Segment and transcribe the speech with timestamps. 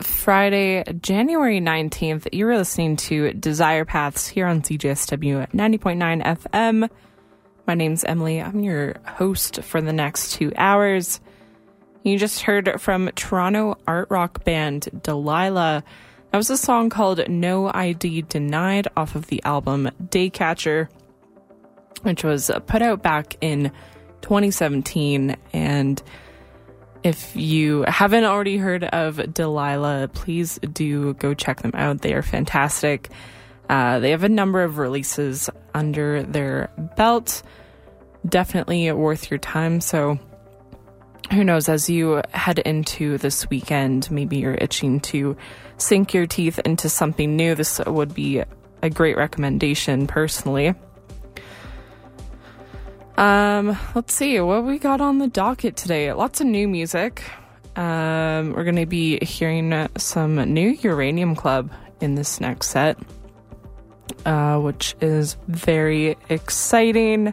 [0.00, 2.28] Friday, January 19th.
[2.32, 6.88] You're listening to Desire Paths here on CJSW 90.9 FM.
[7.66, 8.42] My name's Emily.
[8.42, 11.20] I'm your host for the next two hours.
[12.02, 15.82] You just heard from Toronto art rock band Deliluh.
[16.30, 20.88] That was a song called No ID Denied off of the album Daycatcher,
[22.02, 23.72] which was put out back in
[24.22, 25.36] 2017.
[25.52, 26.02] And
[27.04, 32.02] if you haven't already heard of Deliluh, please do go check them out.
[32.02, 33.10] They are fantastic.
[33.68, 37.42] Uh, they have a number of releases under their belt.
[38.26, 39.80] Definitely worth your time.
[39.80, 40.18] So,
[41.32, 45.36] who knows, as you head into this weekend, maybe you're itching to
[45.78, 47.54] sink your teeth into something new.
[47.54, 48.42] This would be
[48.82, 50.74] a great recommendation, personally.
[53.16, 56.12] Um, let's see what we got on the docket today.
[56.12, 57.22] Lots of new music.
[57.76, 61.70] Um, we're going to be hearing some new Uranium Club
[62.00, 62.98] in this next set,
[64.26, 67.32] uh, which is very exciting.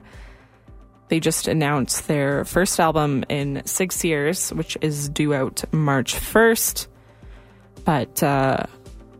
[1.10, 6.88] They just announced their first album in six years, which is due out March 1st.
[7.84, 8.64] But uh,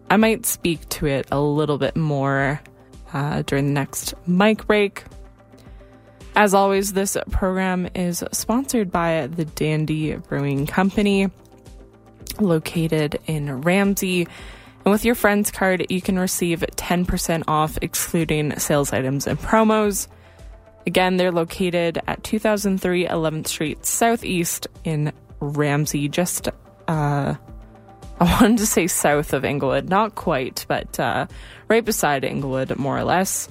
[0.10, 2.62] I might speak to it a little bit more
[3.12, 5.04] uh, during the next mic break.
[6.40, 11.30] As always, this program is sponsored by the Dandy Brewing Company,
[12.40, 14.22] located in Ramsay.
[14.86, 20.08] And with your friend's card, you can receive 10% off, excluding sales items and promos.
[20.88, 26.48] Again, they're located at 2003 11th Street Southeast in Ramsay, just,
[26.88, 27.36] uh,
[28.18, 31.28] I wanted to say south of Inglewood, not quite, but uh,
[31.68, 33.50] right beside Inglewood, more or less.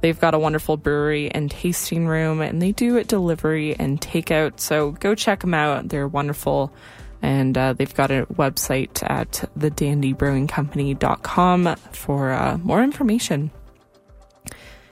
[0.00, 4.60] They've got a wonderful brewery and tasting room, and they do delivery and takeout.
[4.60, 5.88] So go check them out.
[5.88, 6.72] They're wonderful.
[7.22, 13.50] And uh, they've got a website at thedandybrewingcompany.com for uh, more information.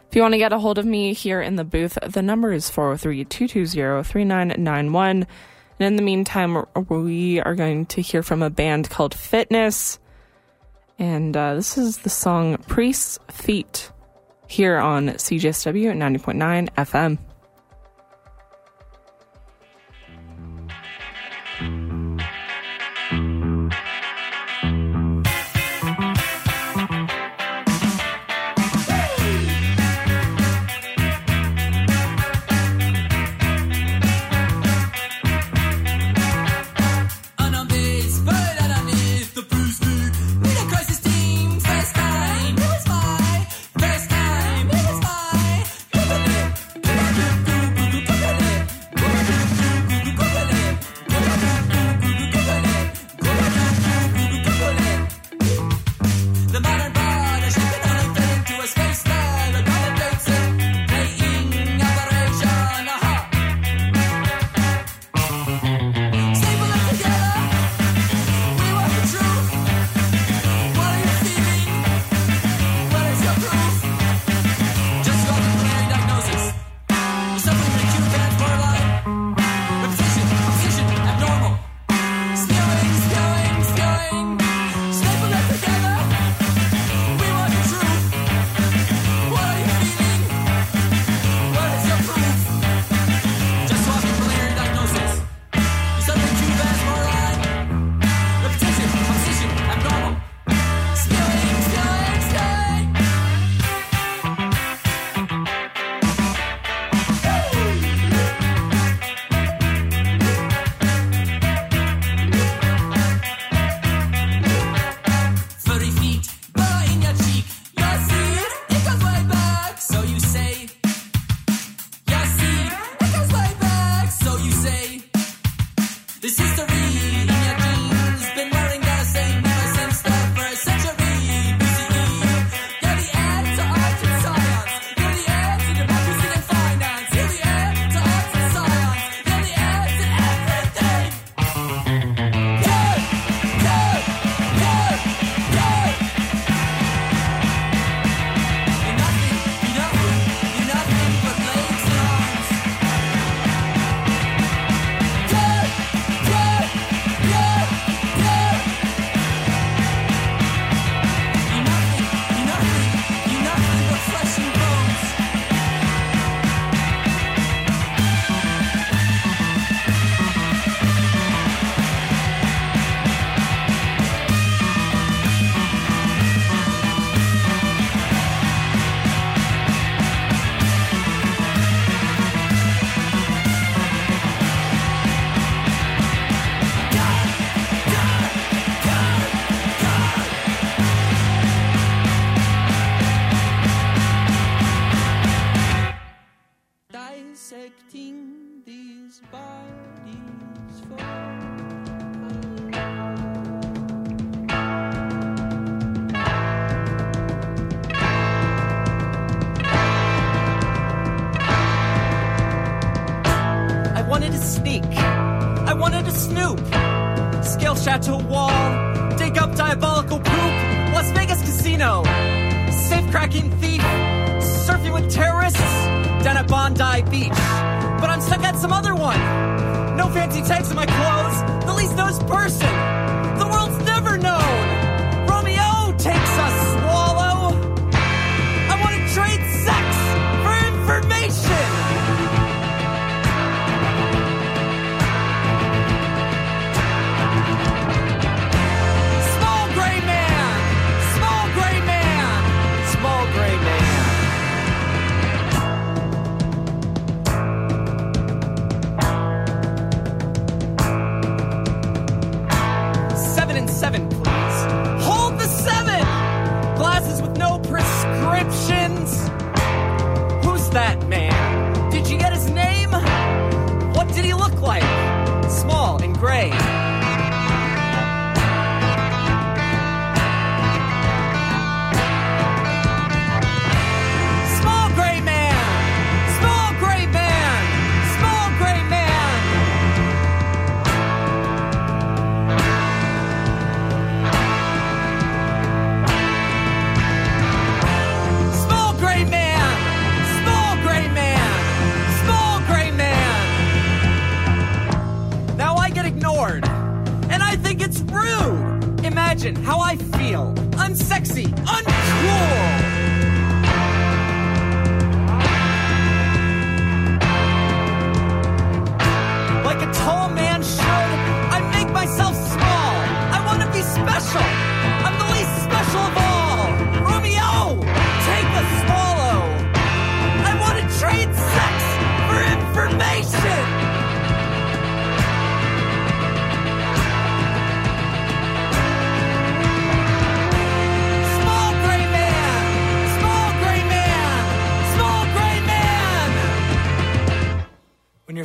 [0.09, 2.53] If you want to get a hold of me here in the booth, the number
[2.53, 5.27] is 403 220 3991.
[5.79, 9.99] And in the meantime, we are going to hear from a band called Fitness.
[10.99, 13.91] And uh, this is the song Priest's Feet
[14.46, 17.19] here on CJSW at 90.9 FM.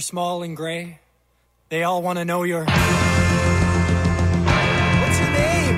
[0.10, 0.98] small and gray.
[1.70, 2.66] They all want to know your.
[2.66, 2.80] What's
[5.22, 5.78] your name?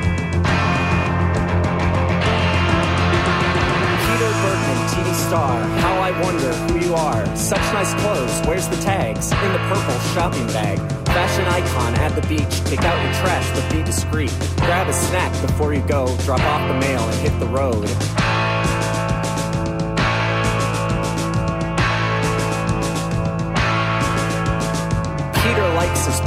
[4.07, 5.61] Peter Bergman, TV star.
[5.83, 7.25] How I wonder who you are.
[7.35, 8.39] Such nice clothes.
[8.47, 9.33] Where's the tags?
[9.33, 10.79] In the purple shopping bag.
[11.07, 12.63] Fashion icon at the beach.
[12.63, 14.31] Take out your trash, but be discreet.
[14.55, 16.07] Grab a snack before you go.
[16.19, 17.89] Drop off the mail and hit the road.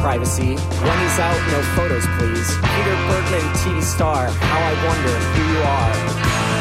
[0.04, 0.54] privacy.
[0.84, 2.49] When he's out, no photos, please.
[2.76, 6.53] Peter Bergman, TV star, how I wonder who you are.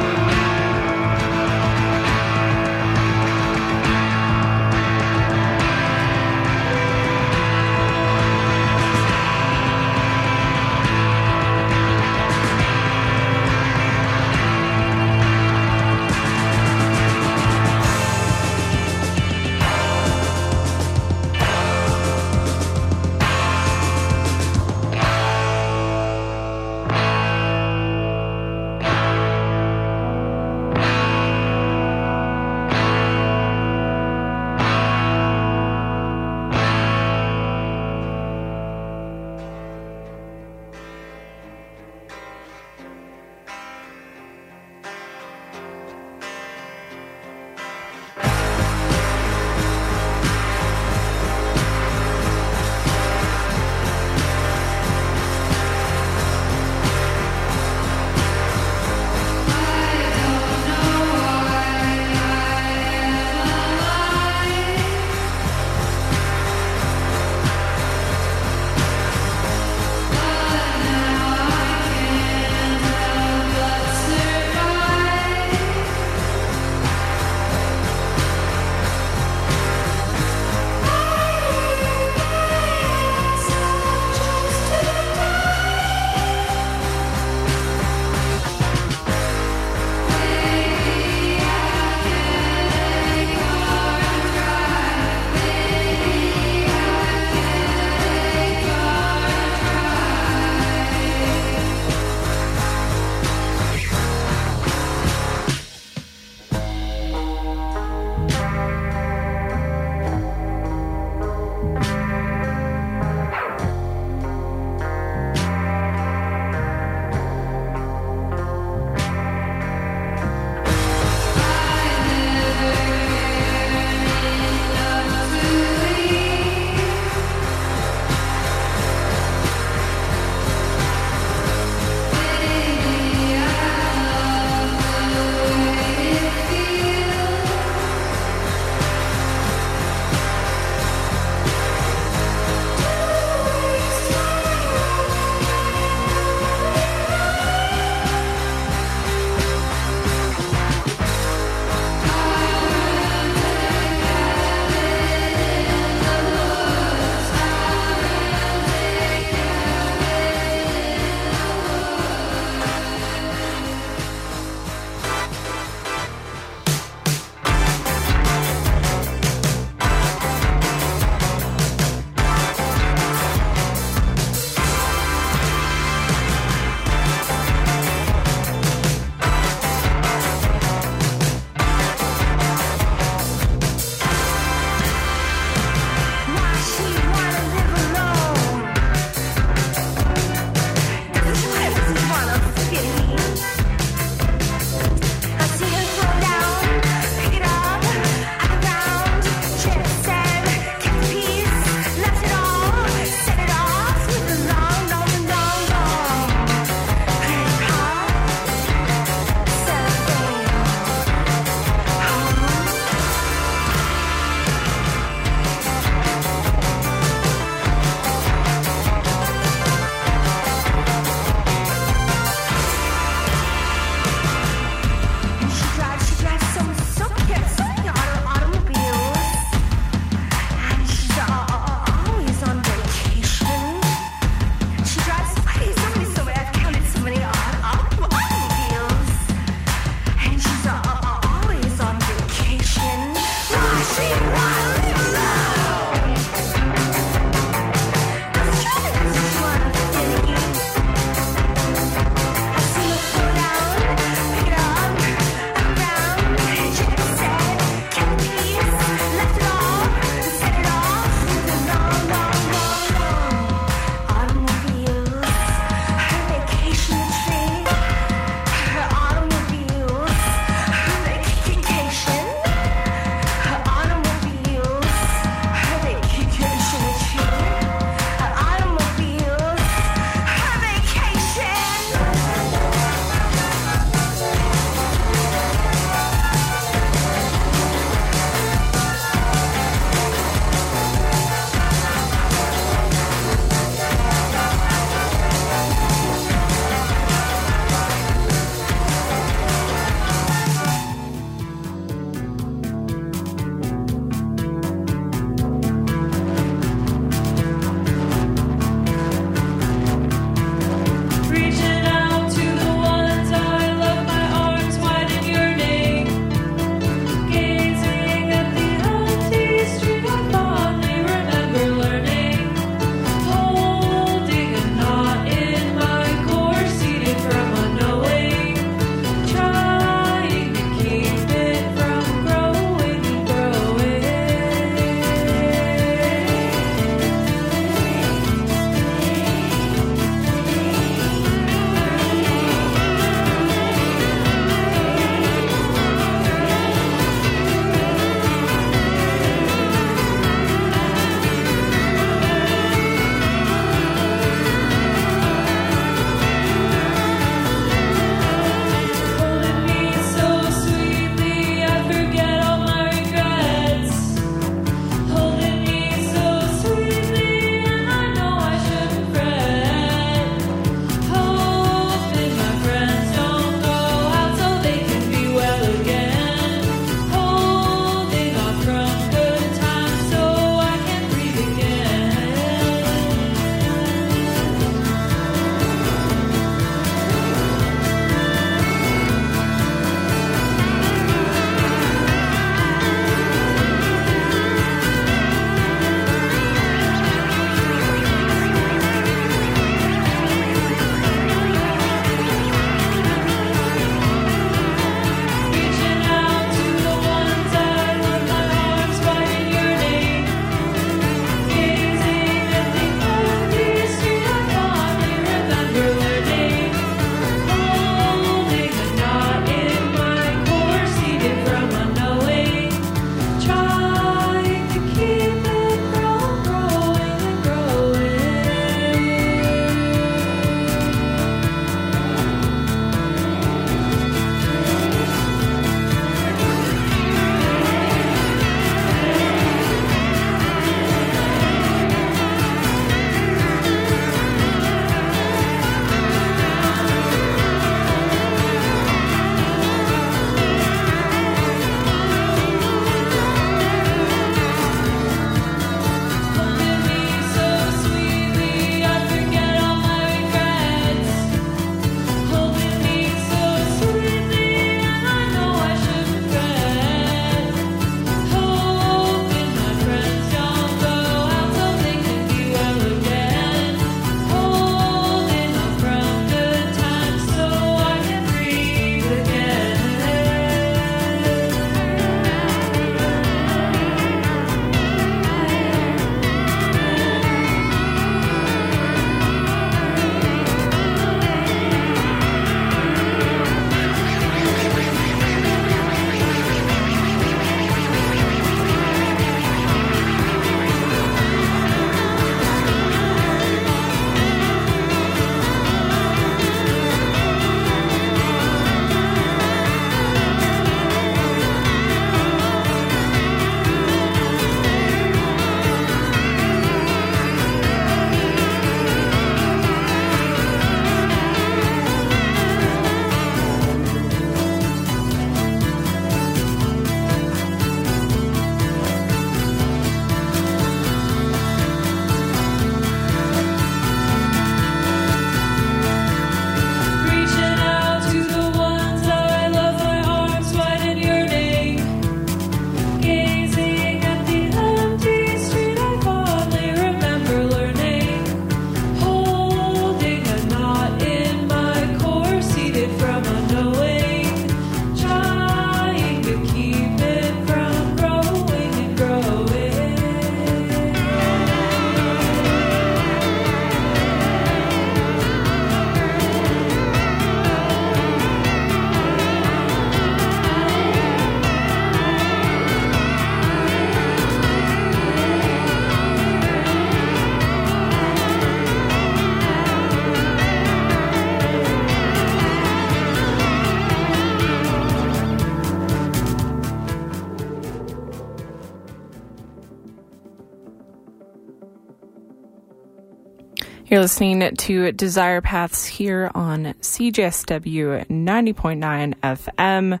[593.94, 600.00] You're listening to Desire Paths here on CJSW 90.9 FM.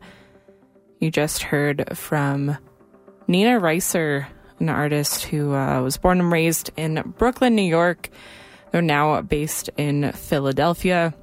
[0.98, 2.58] You just heard from
[3.28, 4.26] Nina Ryser,
[4.58, 8.10] an artist who uh, was born and raised in Brooklyn, New York.
[8.72, 11.14] They're now based in Philadelphia.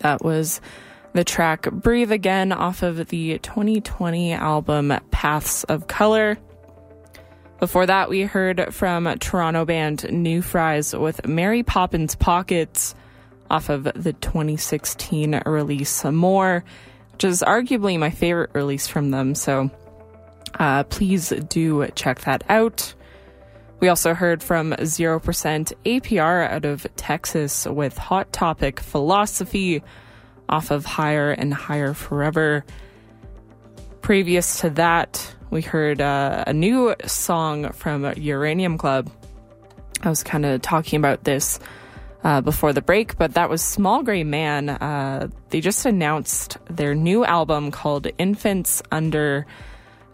[0.00, 0.60] That was
[1.12, 6.36] the track Breathe Again off of the 2020 album Paths of Color.
[7.64, 12.94] Before that, we heard from Toronto band New Fries with Mary Poppins Pockets
[13.50, 16.62] off of the 2016 release More,
[17.12, 19.34] which is arguably my favorite release from them.
[19.34, 19.70] So
[20.58, 22.92] uh, please do check that out.
[23.80, 29.82] We also heard from 0% APR out of Texas with Hot Topic Philosophy
[30.50, 32.62] off of Higher and Higher Forever.
[34.02, 39.08] Previous to that, we heard uh, a new song from Uranium Club.
[40.02, 41.60] I was kind of talking about this
[42.24, 44.68] uh, before the break, but that was Small Gray Man.
[44.68, 49.46] Uh, they just announced their new album called Infants Under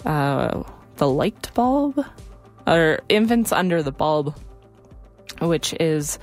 [0.05, 0.63] uh,
[0.97, 2.05] the Light Bulb,
[2.67, 4.39] or Infants Under the Bulb,
[5.41, 6.19] which is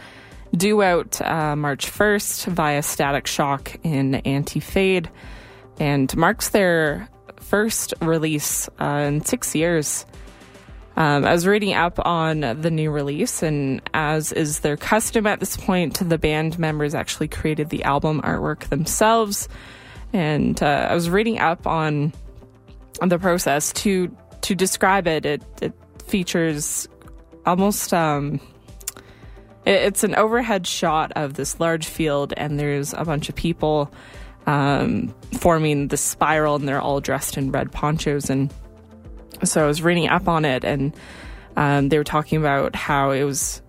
[0.55, 5.09] due out uh, March 1st via Static Shock in Anti Fade
[5.79, 7.09] and marks their
[7.47, 10.05] first release uh, in six years.
[10.97, 15.39] Um, I was reading up on the new release, and as is their custom at
[15.39, 19.47] this point, the band members actually created the album artwork themselves.
[20.11, 22.13] And uh, I was reading up on,
[22.99, 25.23] the process to to describe it.
[25.23, 25.73] It, it
[26.07, 26.87] features
[27.45, 28.39] almost um,
[29.65, 33.91] it, it's an overhead shot of this large field, and there's a bunch of people
[34.47, 38.29] um, forming the spiral, and they're all dressed in red ponchos.
[38.29, 38.51] And
[39.43, 40.95] so I was reading up on it, and
[41.55, 43.61] um, they were talking about how it was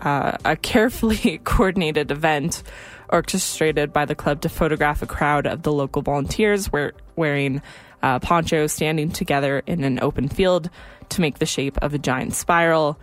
[0.00, 2.62] uh, a carefully coordinated event
[3.10, 7.60] orchestrated by the club to photograph a crowd of the local volunteers wear, wearing
[8.02, 10.70] uh, ponchos standing together in an open field
[11.10, 12.98] to make the shape of a giant spiral.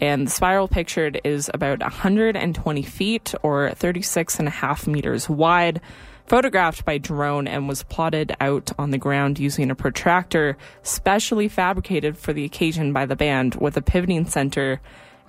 [0.00, 5.80] And the spiral pictured is about 120 feet or 36 and a half meters wide
[6.26, 12.16] photographed by drone and was plotted out on the ground using a protractor specially fabricated
[12.16, 14.80] for the occasion by the band with a pivoting center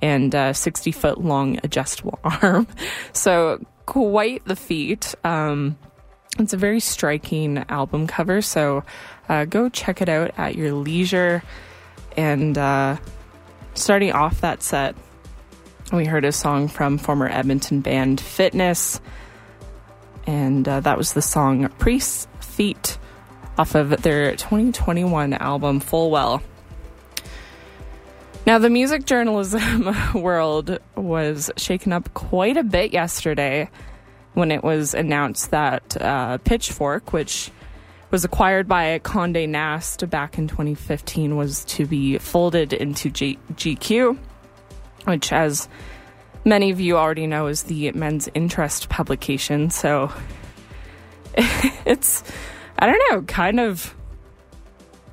[0.01, 2.67] and a 60 foot long adjustable arm.
[3.13, 5.15] So, quite the feat.
[5.23, 5.77] Um,
[6.39, 8.83] it's a very striking album cover, so
[9.29, 11.43] uh, go check it out at your leisure.
[12.17, 12.97] And uh,
[13.75, 14.95] starting off that set,
[15.91, 18.99] we heard a song from former Edmonton band Fitness
[20.25, 22.97] and uh, that was the song Priest's Feet
[23.57, 26.41] off of their 2021 album Full Well.
[28.45, 33.69] Now, the music journalism world was shaken up quite a bit yesterday
[34.33, 37.51] when it was announced that uh, Pitchfork, which
[38.11, 44.17] was acquired by Conde Nast back in 2015, was to be folded into G- GQ,
[45.05, 45.69] which, as
[46.45, 49.69] many of you already know is the men's interest publication.
[49.69, 50.11] So
[51.35, 52.23] it's,
[52.77, 53.95] I don't know, kind of.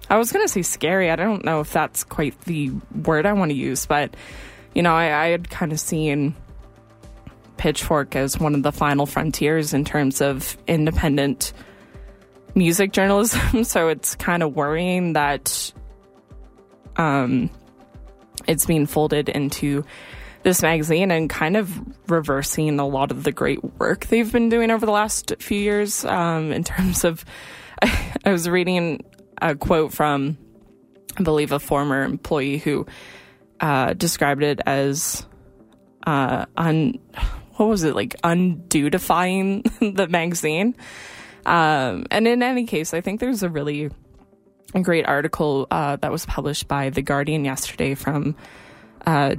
[0.09, 1.09] I was going to say scary.
[1.09, 2.73] I don't know if that's quite the
[3.05, 4.17] word I want to use, but,
[4.75, 6.35] you know, I, I had kind of seen
[7.59, 11.53] Pitchfork as one of the final frontiers in terms of independent
[12.57, 13.63] music journalism.
[13.65, 15.73] so it's kind of worrying that
[16.97, 17.49] um,
[18.49, 19.85] it's being folded into
[20.43, 24.71] this magazine and kind of reversing a lot of the great work they've been doing
[24.71, 27.25] over the last few years um, in terms of.
[27.83, 29.05] I, was reading
[29.41, 30.37] a quote from,
[31.17, 32.87] I believe, a former employee who
[33.59, 35.27] uh, described it as
[36.07, 36.99] uh, un.
[37.57, 38.21] What was it like?
[38.23, 40.75] Undudifying the magazine.
[41.47, 43.91] Um, and in any case, I think there's a really
[44.83, 48.37] great article uh, that was published by The Guardian yesterday from
[49.07, 49.37] uh,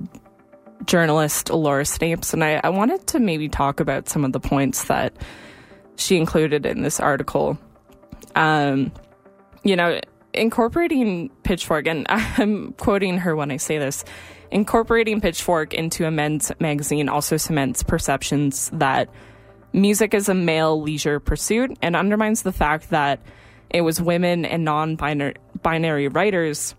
[0.85, 4.85] journalist Laura Snapes, and I, I wanted to maybe talk about some of the points
[4.85, 5.13] that
[5.95, 7.57] she included in this article.
[8.35, 8.91] Um,
[9.63, 9.99] you know,
[10.33, 14.03] incorporating Pitchfork, and I'm quoting her when I say this,
[14.49, 19.09] incorporating Pitchfork into a men's magazine also cements perceptions that
[19.73, 23.21] music is a male leisure pursuit and undermines the fact that
[23.69, 26.75] it was women and non binary writers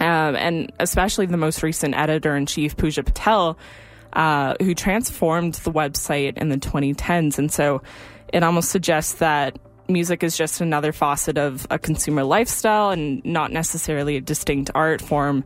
[0.00, 3.58] um, and especially the most recent editor in chief, Puja Patel,
[4.14, 7.38] uh, who transformed the website in the 2010s.
[7.38, 7.82] And so
[8.32, 9.58] it almost suggests that
[9.88, 15.02] music is just another facet of a consumer lifestyle and not necessarily a distinct art
[15.02, 15.44] form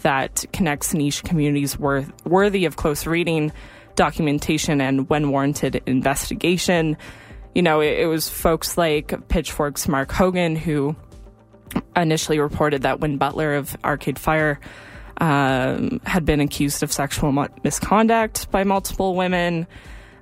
[0.00, 3.52] that connects niche communities worth, worthy of close reading,
[3.94, 6.96] documentation, and when warranted, investigation.
[7.54, 10.96] You know, it, it was folks like Pitchfork's Marc Hogan who
[11.96, 14.60] initially reported that Win Butler of Arcade Fire
[15.18, 17.32] um, had been accused of sexual
[17.62, 19.66] misconduct by multiple women.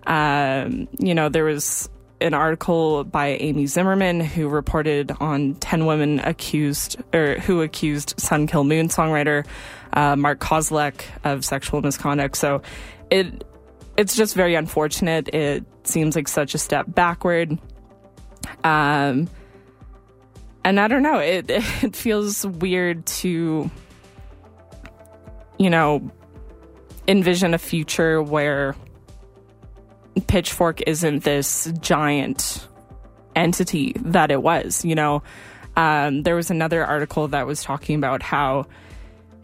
[0.07, 1.89] Um, you know, there was
[2.21, 8.47] an article by Amy Zimmerman who reported on 10 women accused or who accused Sun
[8.47, 9.47] Kil Moon songwriter
[9.95, 12.37] uh, Mark Kozelek of sexual misconduct.
[12.37, 12.63] So
[13.11, 13.45] it
[13.97, 15.29] it's just very unfortunate.
[15.35, 17.59] It seems like such a step backward.
[18.65, 19.29] Um,
[20.65, 21.19] and I don't know.
[21.19, 23.71] It it feels weird to
[25.59, 26.11] you know
[27.09, 28.77] envision a future where
[30.27, 32.67] Pitchfork isn't this giant
[33.35, 34.85] entity that it was.
[34.85, 35.23] You know,
[35.77, 38.67] um, there was another article that was talking about how,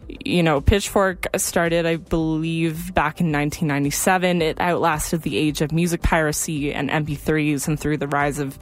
[0.07, 4.41] you know, Pitchfork started, I believe, back in 1997.
[4.41, 8.57] It outlasted the age of music piracy and MP3s and through the rise of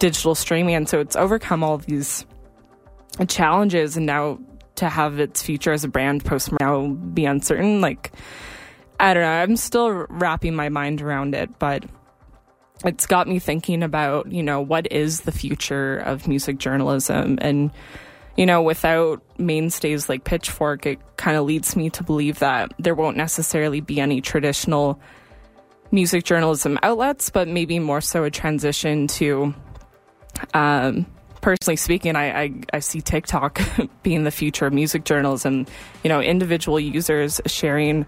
[0.00, 0.74] digital streaming.
[0.74, 2.26] And so it's overcome all these
[3.28, 4.40] challenges and now
[4.76, 7.80] to have its future as a brand post now be uncertain.
[7.80, 8.10] Like,
[8.98, 9.28] I don't know.
[9.28, 11.84] I'm still wrapping my mind around it, but
[12.84, 17.38] it's got me thinking about, you know, what is the future of music journalism?
[17.42, 17.70] And,
[18.36, 22.94] you know, without mainstays like Pitchfork, it kind of leads me to believe that there
[22.94, 24.98] won't necessarily be any traditional
[25.90, 29.54] music journalism outlets, but maybe more so a transition to,
[30.54, 31.06] um,
[31.40, 33.60] personally speaking, I, I, I, see TikTok
[34.02, 35.66] being the future of music journalism.
[36.02, 38.06] You know, individual users sharing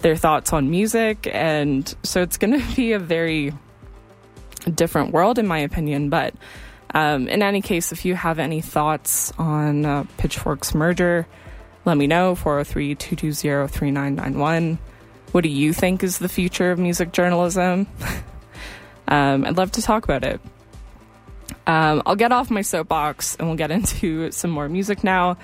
[0.00, 1.28] their thoughts on music.
[1.32, 3.52] And so it's going to be a very
[4.72, 6.10] different world, in my opinion.
[6.10, 6.34] But
[6.94, 11.26] um, in any case, if you have any thoughts on uh, Pitchfork's merger,
[11.84, 14.78] let me know 403 220 3991.
[15.32, 17.86] What do you think is the future of music journalism?
[19.08, 20.40] um, I'd love to talk about it.
[21.66, 25.36] Um, I'll get off my soapbox and we'll get into some more music now.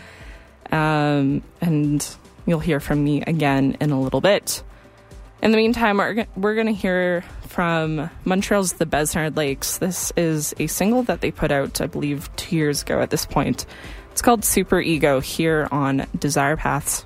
[0.71, 4.63] Um, and You'll hear from me again in a little bit.
[5.43, 9.79] In the meantime, we're, we're going to hear from Montreal's The Besnard Lakes.
[9.79, 13.27] This is a single that they put out, I believe, two years ago at this
[13.27, 13.67] point.
[14.11, 17.05] It's called Superego here on Desire Paths.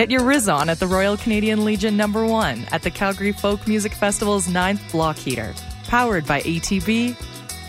[0.00, 3.68] Get your Riz on at the Royal Canadian Legion number 1 at the Calgary Folk
[3.68, 5.54] Music Festival's 9th Block Heater.
[5.88, 7.14] Powered by ATB,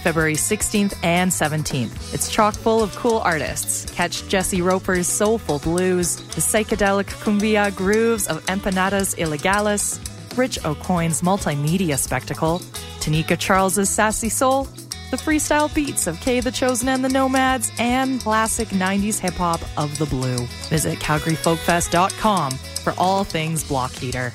[0.02, 2.14] February 16th and 17th.
[2.14, 3.84] It's chock full of cool artists.
[3.94, 10.00] Catch Jesse Roper's soulful blues, the psychedelic cumbia grooves of Empanadas Ilegales,
[10.38, 12.60] Rich Aucoin's multimedia spectacle,
[13.02, 14.70] Tanika Charles's sassy soul,
[15.10, 19.60] the freestyle beats of Kay the Chosen and the Nomads, and classic 90s hip hop
[19.76, 20.48] of the blue.
[20.72, 24.32] Visit CalgaryFolkFest.com for all things Block Heater.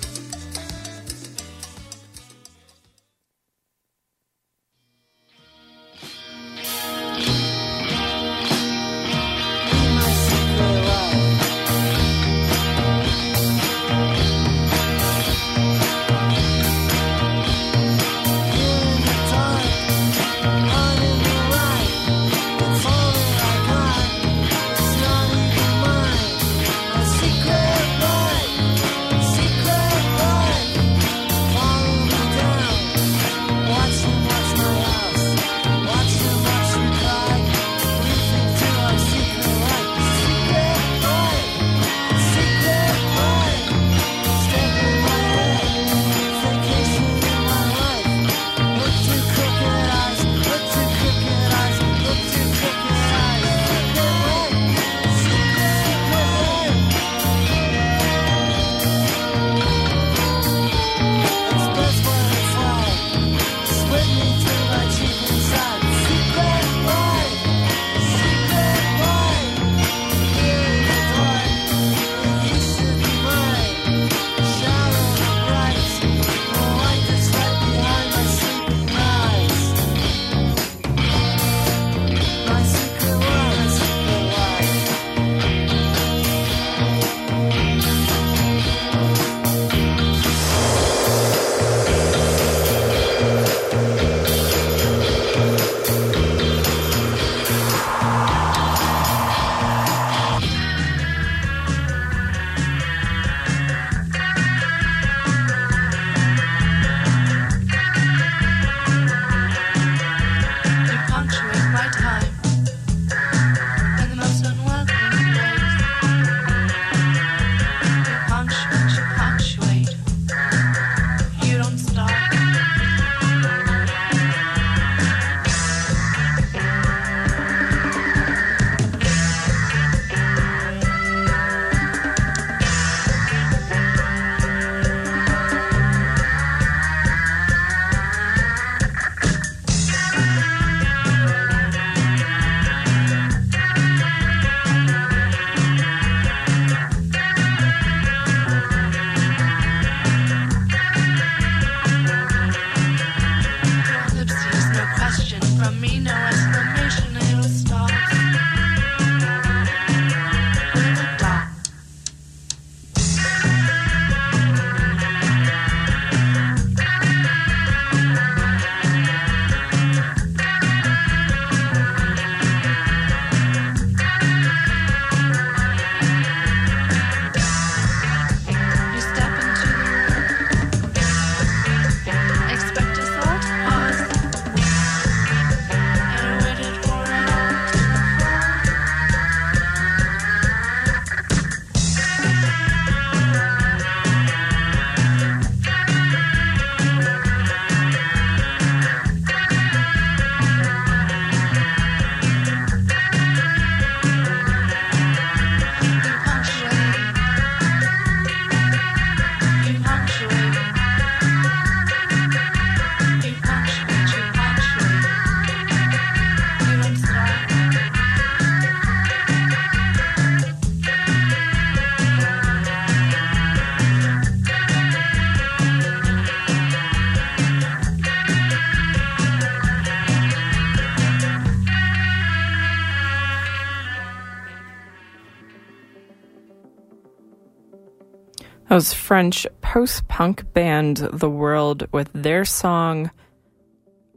[239.06, 243.12] French post punk band The World with their song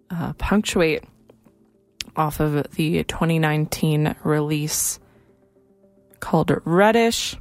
[0.10, 1.04] uh, Punctuate
[2.16, 5.00] off of the 2019 release
[6.20, 7.38] called Reddish.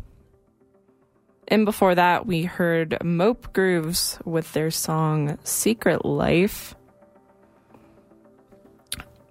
[1.49, 6.75] And before that, we heard Mope Grooves with their song Secret Life.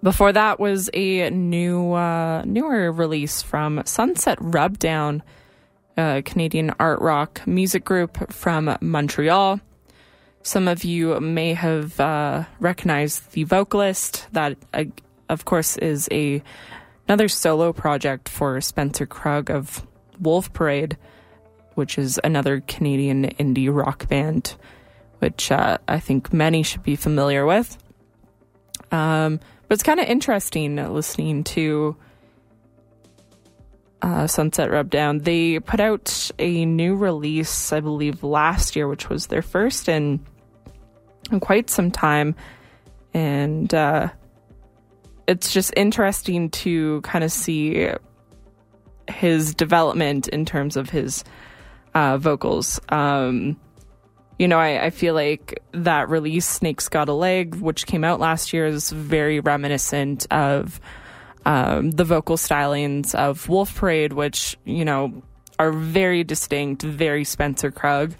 [0.02, 5.22] Before that was a new, uh, newer release from Sunset Rubdown
[5.98, 9.60] a Canadian art rock music group from Montreal.
[10.42, 14.28] Some of you may have uh, recognized the vocalist.
[14.32, 14.84] That, uh,
[15.28, 16.42] of course, is a
[17.08, 19.84] another solo project for Spencer Krug of
[20.20, 20.96] Wolf Parade,
[21.74, 24.54] which is another Canadian indie rock band,
[25.18, 27.76] which uh, I think many should be familiar with.
[28.92, 31.96] Um, but it's kind of interesting listening to
[34.02, 39.26] uh, Sunset Rubdown, they put out a new release, I believe, last year, which was
[39.26, 40.24] their first in,
[41.30, 42.34] in quite some time.
[43.14, 44.08] And uh,
[45.26, 47.90] it's just interesting to kind of see
[49.08, 51.24] his development in terms of his
[51.94, 52.80] uh, vocals.
[52.90, 53.58] Um,
[54.38, 58.20] you know, I, I, feel like that release, Snakes Got a Leg, which came out
[58.20, 60.80] last year, is very reminiscent of
[61.48, 65.22] um, the vocal stylings of Wolf Parade, which, you know,
[65.58, 68.12] are very distinct, very Spencer Krug.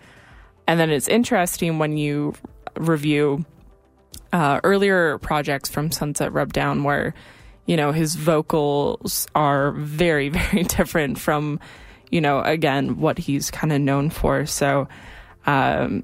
[0.67, 2.33] And then it's interesting when you
[2.75, 3.45] review
[4.33, 7.13] uh, earlier projects from Sunset Rubdown where,
[7.67, 11.61] you know, his vocals are very, very different from,
[12.11, 14.47] you know, again, what he's kind of known for.
[14.47, 14.89] So,
[15.45, 16.03] um,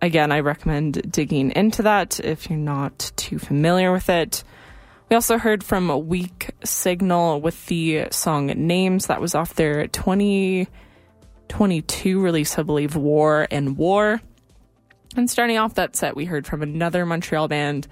[0.00, 4.44] again, I recommend digging into that if you're not too familiar with it.
[5.08, 9.06] We also heard from Weak Signal with the song Names.
[9.06, 14.20] That was off their 2022 release, I believe, War and War.
[15.16, 17.88] And starting off that set, we heard from another Montreal band.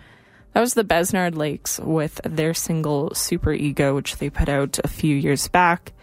[0.53, 5.17] That was the Besnard Lakes with their single Superego, which they put out a few
[5.17, 5.95] years back.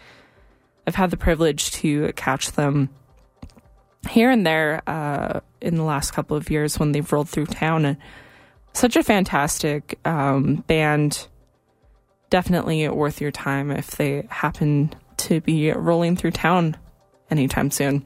[0.88, 2.90] I've had the privilege to catch them
[4.10, 7.86] here and there uh, in the last couple of years when they've rolled through town.
[7.86, 7.98] And
[8.74, 11.28] such a fantastic um, band.
[12.30, 16.76] Definitely worth your time if they happen to be rolling through town
[17.30, 18.06] anytime soon.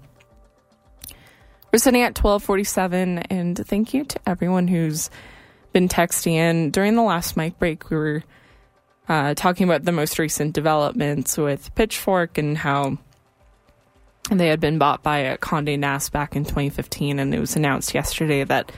[1.72, 5.10] We're sitting at 1247, and thank you to everyone who's
[5.74, 6.72] been texting in.
[6.72, 8.24] During the last mic break, we were
[9.10, 12.98] uh, talking about the most recent developments with Pitchfork and how
[14.32, 18.44] they had been bought by Condé Nast back in 2015, and it was announced yesterday
[18.44, 18.72] that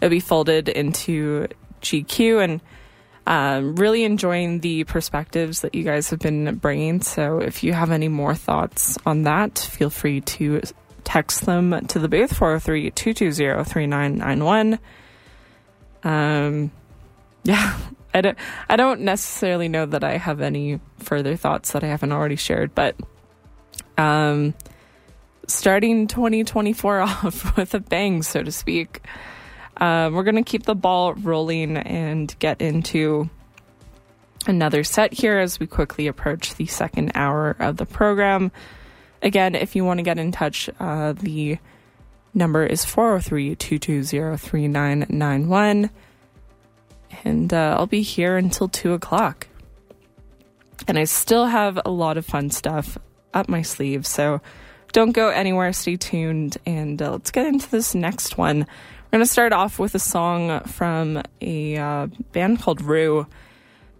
[0.00, 1.48] it'll be folded into
[1.82, 2.60] GQ and
[3.26, 7.00] um, really enjoying the perspectives that you guys have been bringing.
[7.02, 10.62] So if you have any more thoughts on that, feel free to
[11.02, 14.78] text them to the booth 403 220 3991.
[16.04, 16.70] Um,
[17.42, 17.76] yeah,
[18.14, 18.38] I don't,
[18.68, 22.74] I don't necessarily know that I have any further thoughts that I haven't already shared,
[22.74, 22.96] but
[23.98, 24.54] um,
[25.48, 29.02] starting 2024 off with a bang, so to speak.
[29.78, 33.28] Um, we're going to keep the ball rolling and get into
[34.46, 38.52] another set here as we quickly approach the second hour of the program.
[39.22, 41.58] Again, if you want to get in touch, uh, the
[42.32, 45.90] number is 403 220 3991.
[47.24, 49.48] And uh, I'll be here until 2 o'clock.
[50.86, 52.98] And I still have a lot of fun stuff
[53.34, 54.40] up my sleeve, so
[54.92, 55.72] don't go anywhere.
[55.72, 58.66] Stay tuned, and uh, let's get into this next one.
[59.06, 63.26] We're going to start off with a song from a uh, band called Rue.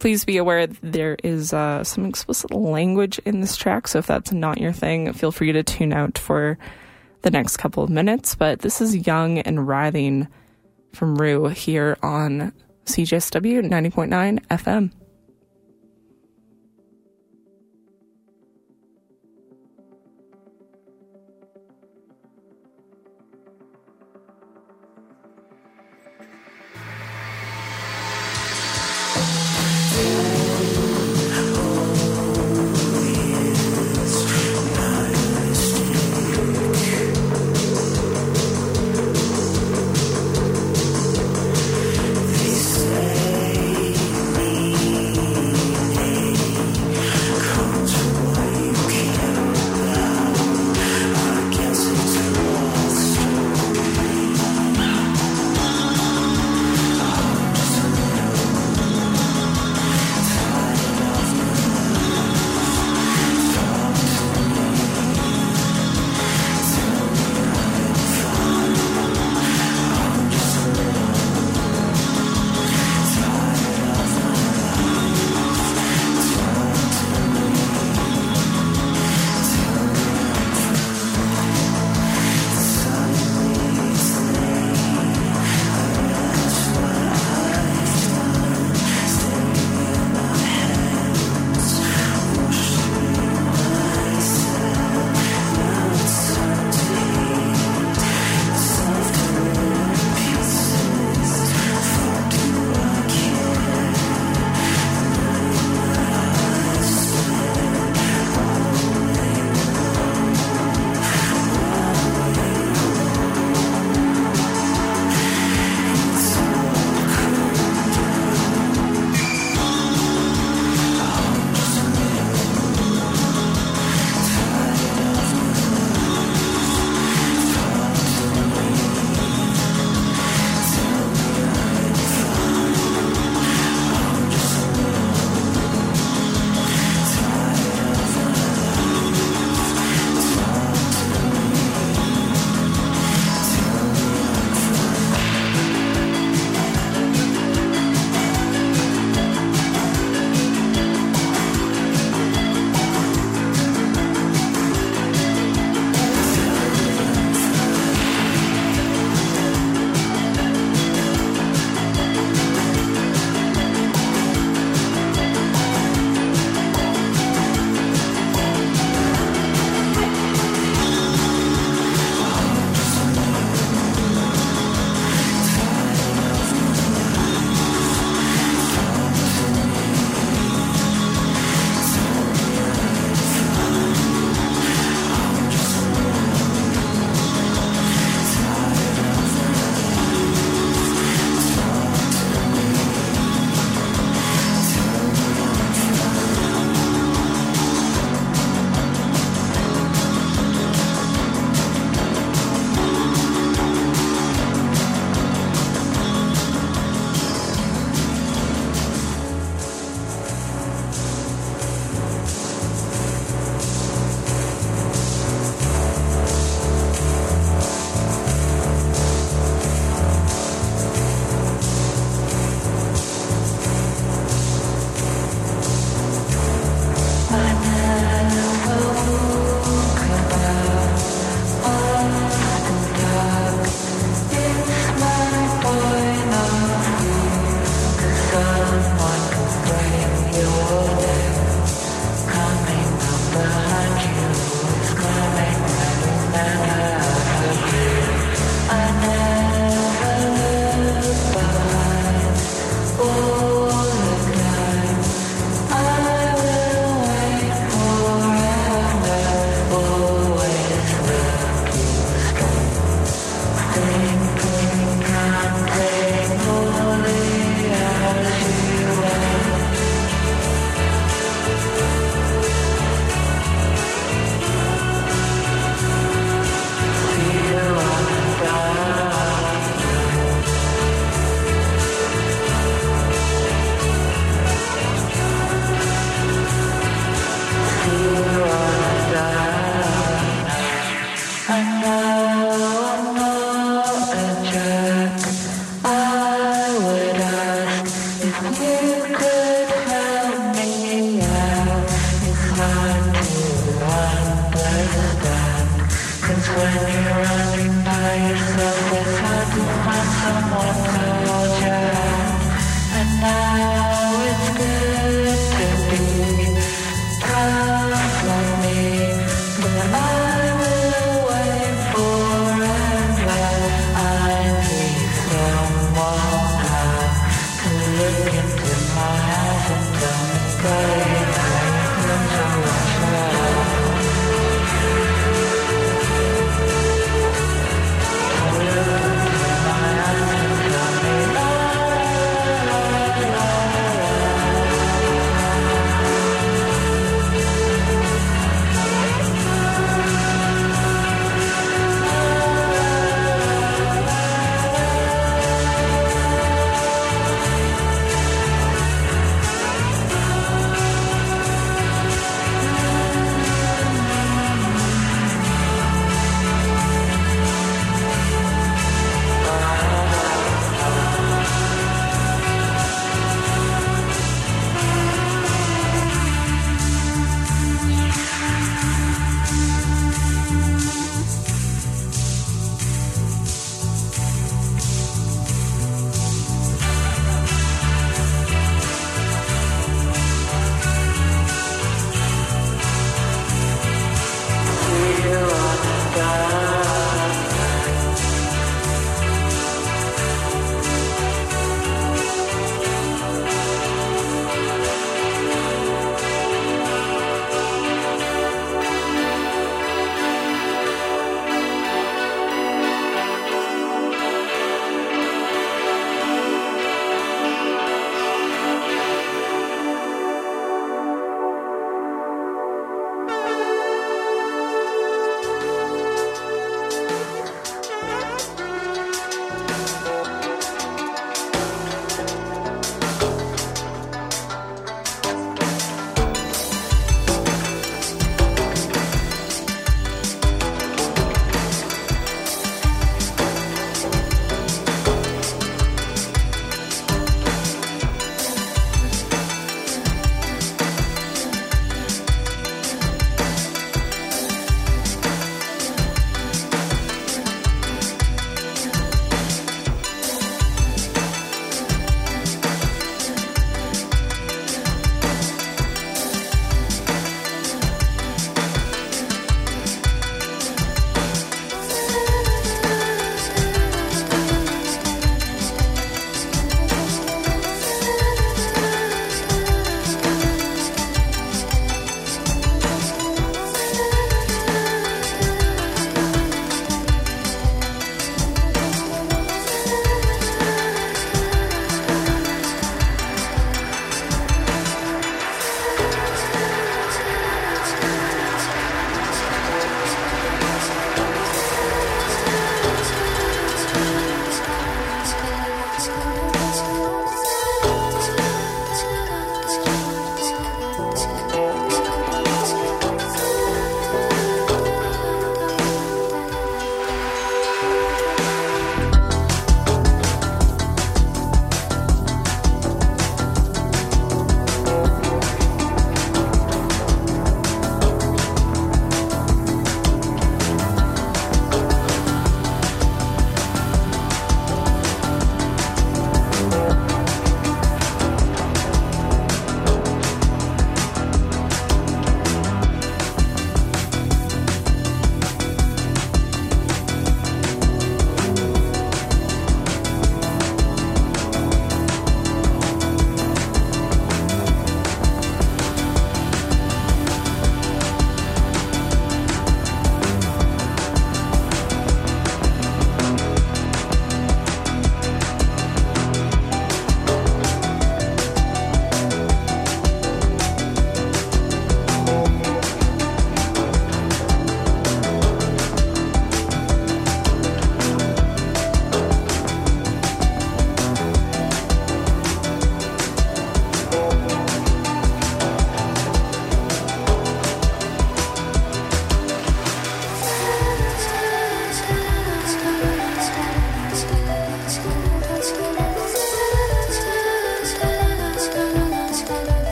[0.00, 4.32] Please be aware there is uh, some explicit language in this track, so if that's
[4.32, 6.58] not your thing, feel free to tune out for
[7.22, 8.34] the next couple of minutes.
[8.34, 10.26] But this is Young and Writhing
[10.92, 12.52] from Rue here on
[12.86, 14.90] CJSW 90.9 FM.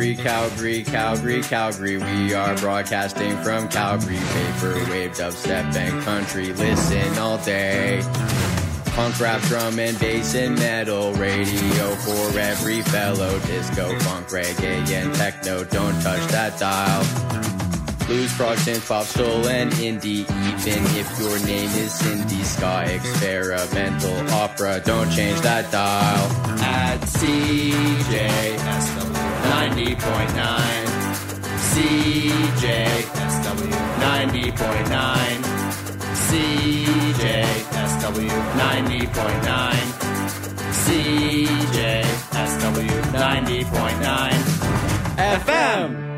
[0.00, 1.96] Calgary, Calgary, Calgary, Calgary.
[1.98, 4.16] We are broadcasting from Calgary.
[4.16, 6.54] Vaporwave, dubstep, and country.
[6.54, 8.00] Listen all day.
[8.96, 13.38] Punk rap, drum and bass and metal radio for every fellow.
[13.40, 15.64] Disco, funk, reggae, and techno.
[15.64, 17.04] Don't touch that dial.
[18.06, 20.20] Blues, prog, synth, pop, soul, and indie.
[20.22, 24.80] Even if your name is Cindy, ska, experimental, opera.
[24.82, 26.26] Don't change that dial.
[26.62, 28.59] At CJSW
[29.80, 30.84] 90.9.
[31.72, 33.00] CJSW
[34.00, 35.40] 90.9.
[36.28, 37.48] CJSW
[38.56, 39.80] 90.9.
[40.84, 42.16] CJSW
[43.12, 44.60] 90.9
[45.16, 46.09] FM.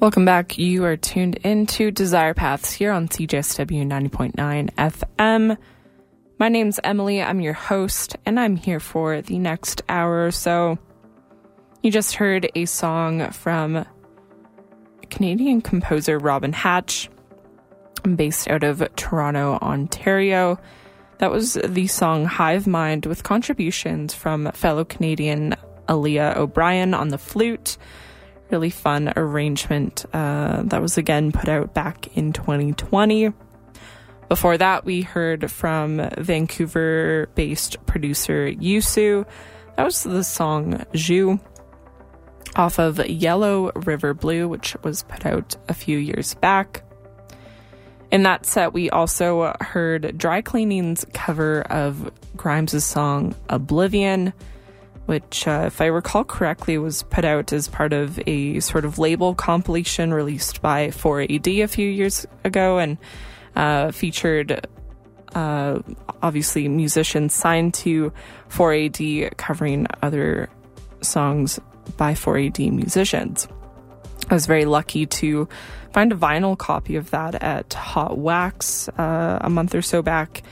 [0.00, 0.56] Welcome back.
[0.56, 5.58] You are tuned into Desire Paths here on CJSW 90.9 FM.
[6.38, 7.20] My name's Emily.
[7.22, 10.78] I'm your host, and I'm here for the next hour or so.
[11.82, 13.84] You just heard a song from
[15.10, 17.10] Canadian composer Robin Hatch,
[18.16, 20.58] based out of Toronto, Ontario.
[21.18, 25.56] That was the song Hive Mind with contributions from fellow Canadian
[25.90, 27.76] Alia O'Brien on the flute.
[28.50, 33.32] Really fun arrangement uh, that was again put out back in 2020.
[34.28, 39.26] Before that, we heard from Vancouver based producer Yu Su.
[39.76, 41.40] That was the song Xiu
[42.56, 46.82] off of Yellow River Blue, which was put out a few years back.
[48.10, 54.32] In that set, we also heard Dry Cleaning's cover of Grimes' song Oblivion,
[55.06, 58.98] which, uh, if I recall correctly, was put out as part of a sort of
[58.98, 62.98] label compilation released by 4AD a few years ago and
[63.56, 64.66] uh, featured
[65.34, 65.80] uh,
[66.22, 68.12] obviously musicians signed to
[68.48, 70.48] 4AD covering other
[71.02, 71.58] songs
[71.96, 73.48] by 4AD musicians.
[74.28, 75.48] I was very lucky to
[75.92, 80.42] find a vinyl copy of that at Hot Wax uh, a month or so back,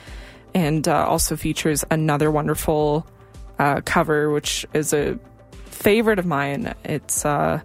[0.55, 3.07] and uh, also features another wonderful
[3.59, 5.19] uh, cover, which is a
[5.67, 6.75] favorite of mine.
[6.85, 7.61] It's uh,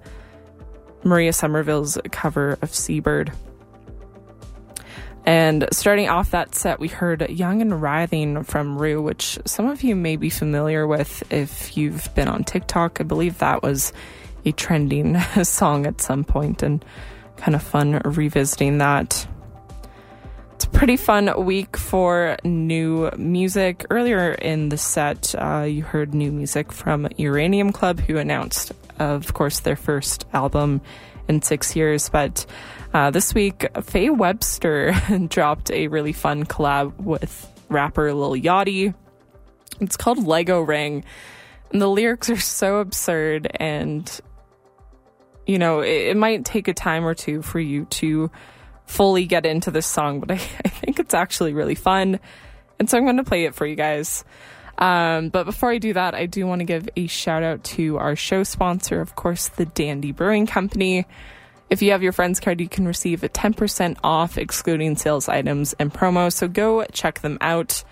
[1.04, 3.32] Maria Somerville's cover of Seabird.
[5.26, 9.82] And starting off that set, we heard Young and Writhing from Rue, which some of
[9.82, 13.00] you may be familiar with if you've been on TikTok.
[13.00, 13.94] I believe that was
[14.44, 16.84] a trending song at some point and
[17.38, 19.26] kind of fun revisiting that.
[20.74, 23.86] Pretty fun week for new music.
[23.90, 29.34] Earlier in the set, uh, you heard new music from Uranium Club, who announced, of
[29.34, 30.82] course, their first album
[31.30, 32.10] in six years.
[32.10, 32.46] But
[32.94, 34.94] uh, this week, Faye Webster
[35.30, 38.94] dropped a really fun collab with rapper Lil Yachty.
[39.80, 41.06] It's called Lego Ring.
[41.72, 44.22] And the lyrics are so absurd and
[45.46, 48.32] you know, it, it, might take a time or two for you to
[48.86, 52.20] fully get into this song, but I, I think it's actually really fun.
[52.80, 54.24] And so I'm going to play it for you guys.
[54.78, 57.98] Um, but before I do that, I do want to give a shout out to
[57.98, 61.06] our show sponsor, of course, the Dandy Brewing Company.
[61.70, 65.74] If you have your friend's card, you can receive a 10% off, excluding sales items
[65.80, 66.32] and promo.
[66.32, 67.84] So go check them out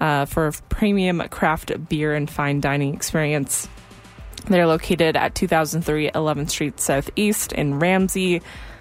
[0.00, 3.68] uh, for a premium craft beer and fine dining experience.
[4.46, 8.40] They're located at 2003 11th Street Southeast in Ramsay.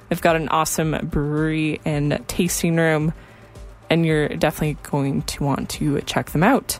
[0.10, 3.14] They've got an awesome brewery and tasting room,
[3.90, 6.80] and you're definitely going to want to check them out.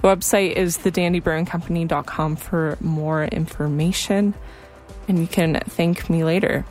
[0.00, 4.34] The website is thedandybrewingcompany.com for more information,
[5.08, 6.64] and you can thank me later.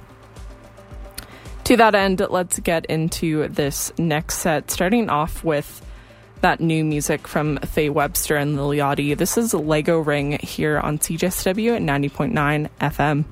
[1.66, 5.86] To that end, let's get into this next set, starting off with
[6.41, 9.16] that new music from Faye Webster and Lil Yachty.
[9.16, 13.26] This is Lego Ring here on CJSW at 90.9 FM.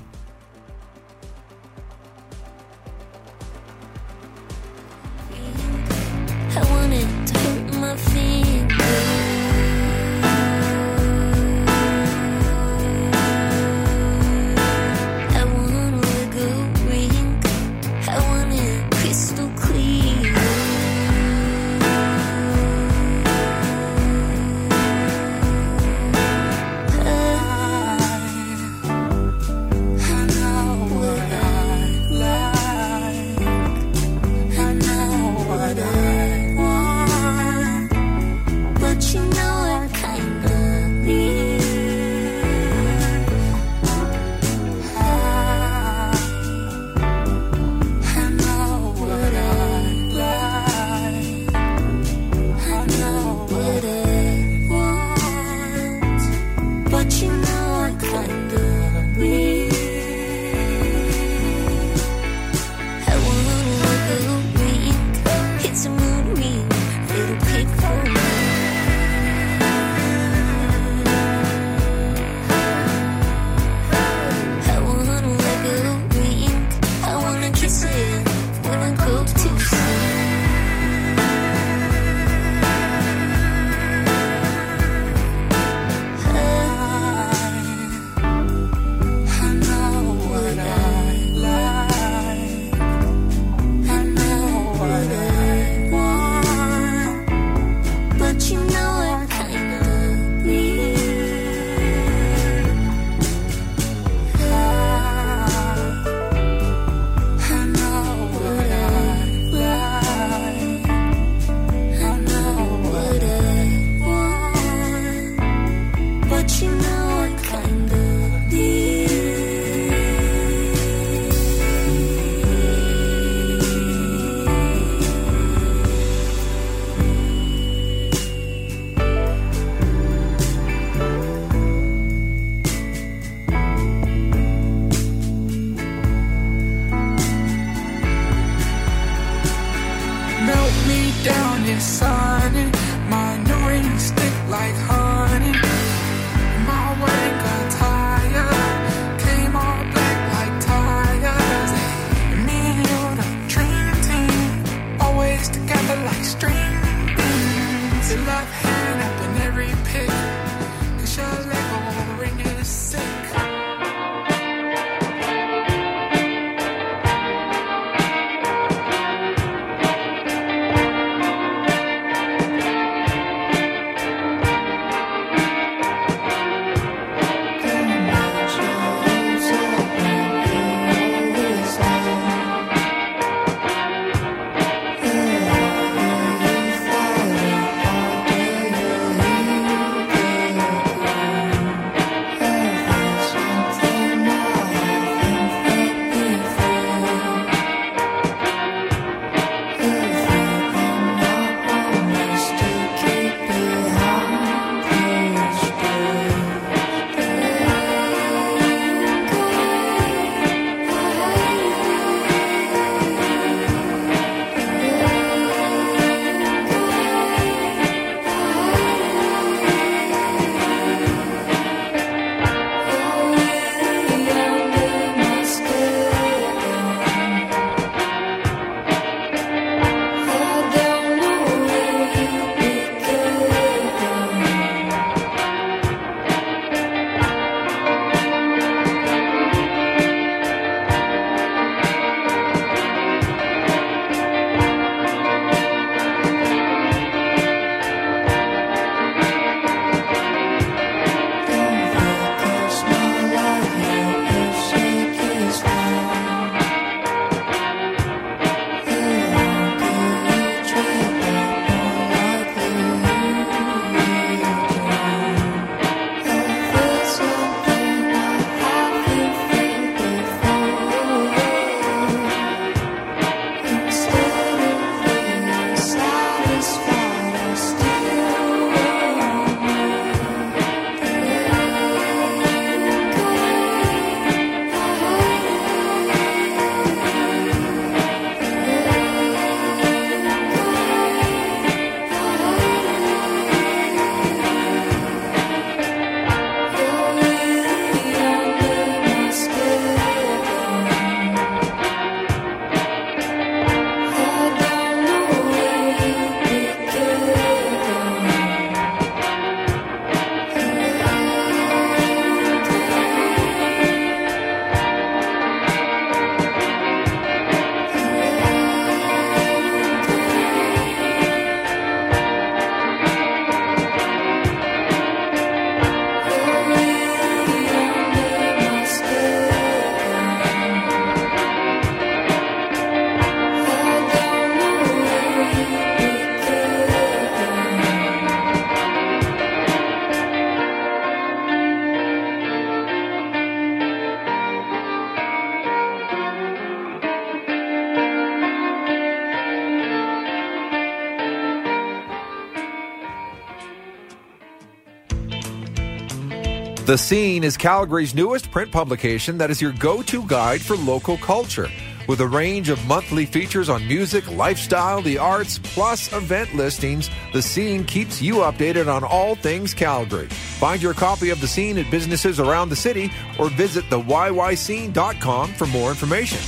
[356.88, 361.18] The Scene is Calgary's newest print publication that is your go to guide for local
[361.18, 361.68] culture.
[362.08, 367.42] With a range of monthly features on music, lifestyle, the arts, plus event listings, The
[367.42, 370.28] Scene keeps you updated on all things Calgary.
[370.28, 375.68] Find your copy of The Scene at businesses around the city or visit theyycene.com for
[375.68, 376.40] more information.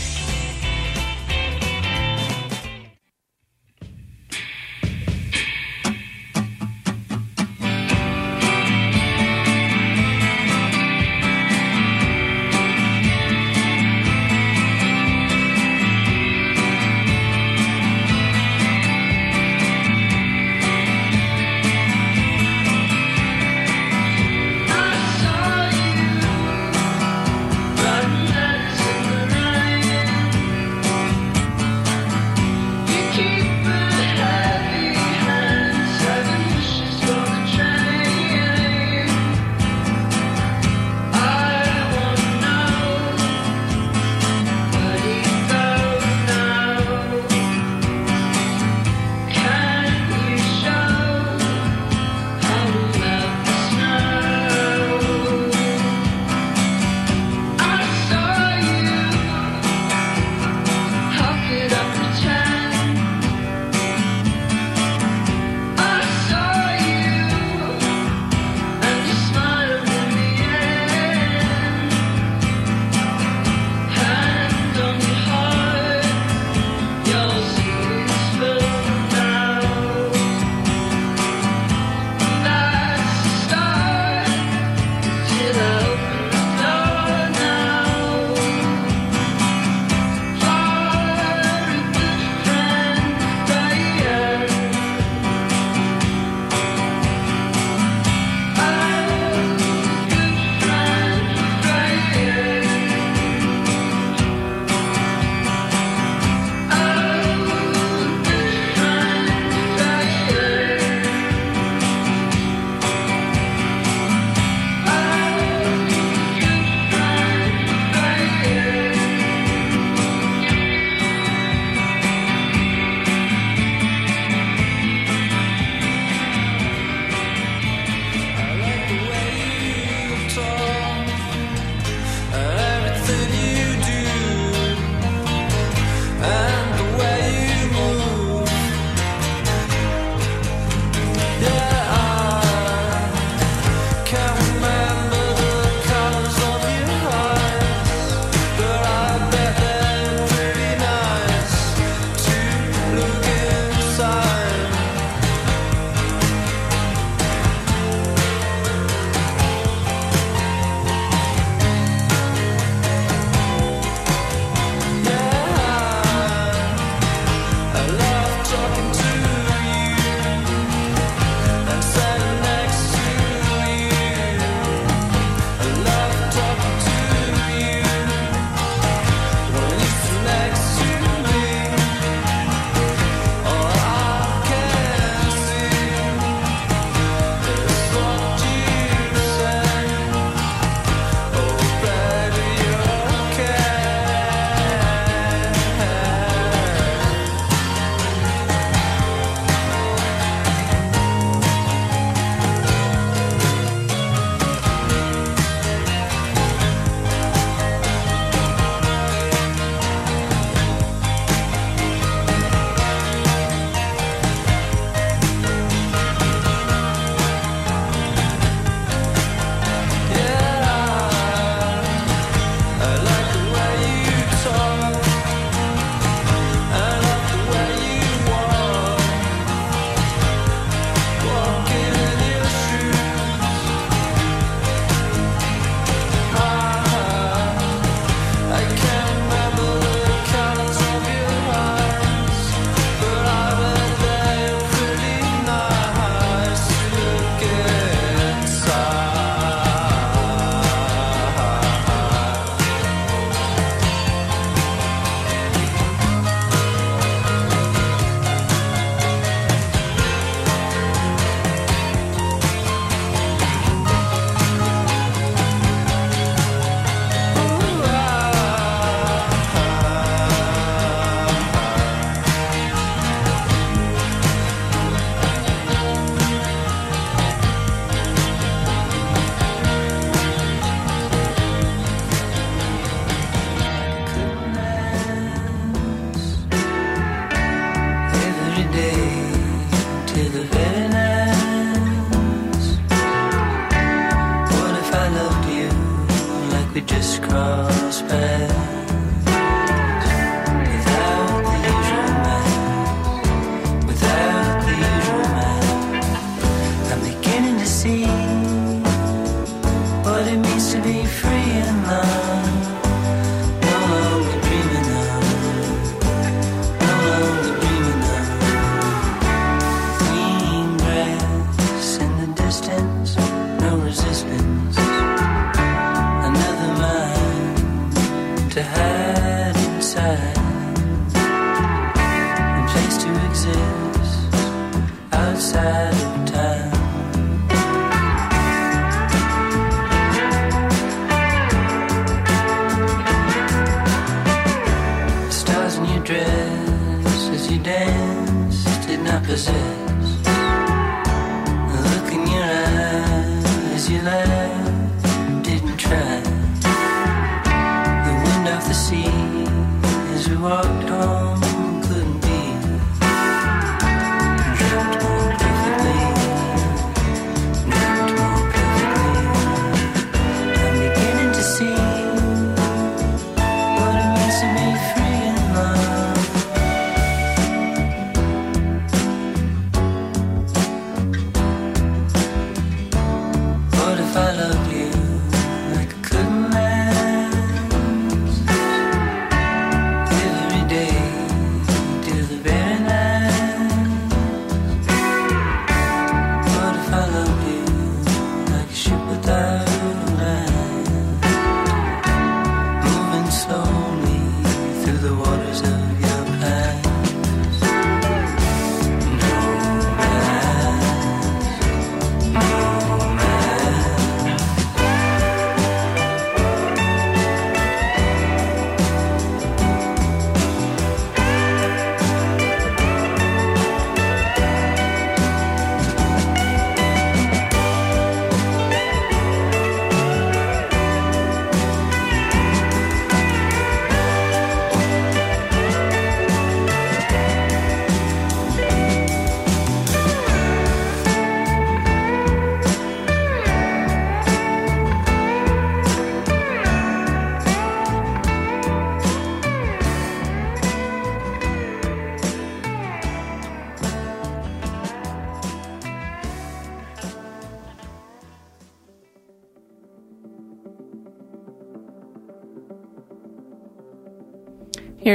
[298.00, 298.69] Space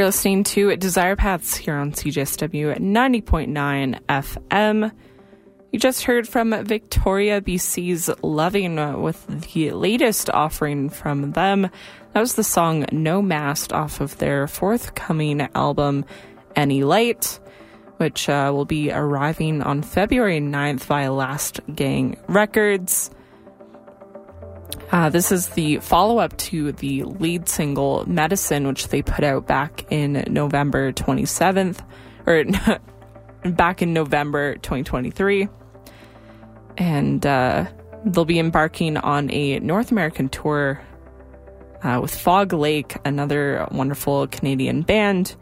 [0.04, 4.92] You're listening to Desire Paths here on CJSW 90.9 FM.
[5.72, 11.70] You just heard from Victoria BC's Loving with the latest offering from them.
[12.12, 16.04] That was the song No Mast off of their forthcoming album
[16.54, 17.40] Any Light,
[17.96, 23.10] which uh, will be arriving on February 9th via Last Gang Records.
[24.94, 29.44] Uh, this is the follow up to the lead single Medicine, which they put out
[29.44, 31.84] back in November 27th,
[32.26, 32.44] or
[33.50, 35.48] back in November 2023.
[36.78, 37.66] And uh,
[38.04, 40.80] they'll be embarking on a North American tour
[41.82, 45.34] uh, with Fog Lake, another wonderful Canadian band.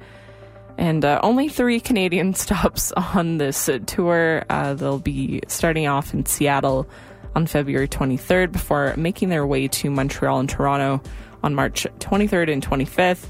[0.79, 4.47] And uh, only three Canadian stops on this tour.
[4.49, 6.89] Uh, they'll be starting off in Seattle
[7.35, 11.03] on February 23rd before making their way to Montreal and Toronto
[11.43, 13.27] on March 23rd and 25th.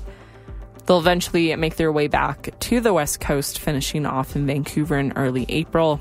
[0.87, 5.13] They'll eventually make their way back to the West Coast, finishing off in Vancouver in
[5.13, 6.01] early April.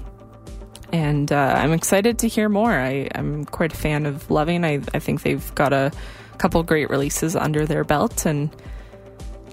[0.91, 2.72] And uh, I'm excited to hear more.
[2.72, 4.65] I, I'm quite a fan of Loving.
[4.65, 5.91] I, I think they've got a
[6.38, 8.53] couple great releases under their belt and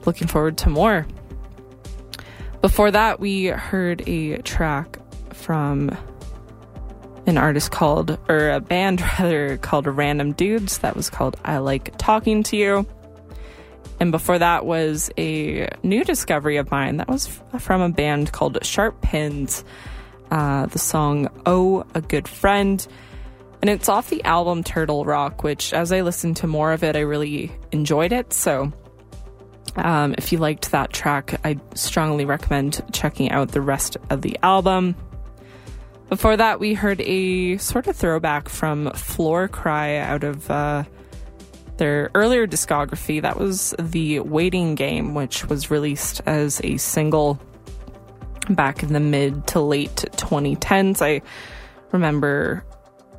[0.07, 1.07] looking forward to more.
[2.61, 4.99] Before that, we heard a track
[5.33, 5.97] from
[7.29, 10.79] an artist called, or a band rather, called Random Dudes.
[10.79, 12.87] That was called I Like Talking to You.
[14.01, 16.99] And before that was a new discovery of mine.
[16.99, 19.65] That was from a band called Sharp Pins.
[20.31, 22.87] Uh, the song Oh, a Good Friend.
[23.61, 26.95] And it's off the album Turtle Rock, which, as I listened to more of it,
[26.97, 28.33] I really enjoyed it.
[28.33, 28.73] So
[29.75, 34.39] um, if you liked that track, I strongly recommend checking out the rest of the
[34.43, 34.95] album.
[36.09, 40.85] Before that, we heard a sort of throwback from Floor Cry out of uh,
[41.77, 43.21] their earlier discography.
[43.21, 47.39] That was the Waiting Game, which was released as a single
[48.49, 51.03] back in the mid to late 2010s.
[51.03, 51.21] I
[51.93, 52.65] remember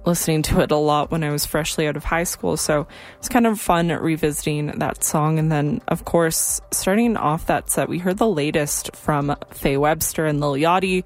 [0.05, 2.57] listening to it a lot when I was freshly out of high school.
[2.57, 2.87] So
[3.19, 5.37] it's kind of fun revisiting that song.
[5.37, 10.25] And then, of course, starting off that set, we heard the latest from Faye Webster
[10.25, 11.03] and Lil Yachty.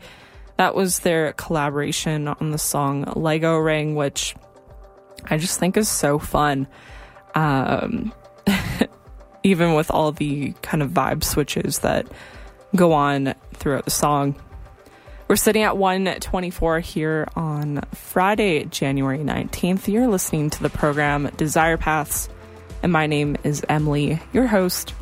[0.58, 4.36] That was their collaboration on the song Lego Ring, which
[5.26, 6.68] I just think is so fun.
[7.36, 8.14] Um,
[9.44, 12.08] even with all the kind of vibe switches that
[12.76, 14.36] go on throughout the song.
[15.28, 19.88] We're sitting at 124 here on Friday, January 19th.
[19.88, 22.30] You're listening to the program Desire Paths,
[22.82, 24.94] and my name is Emily, your host.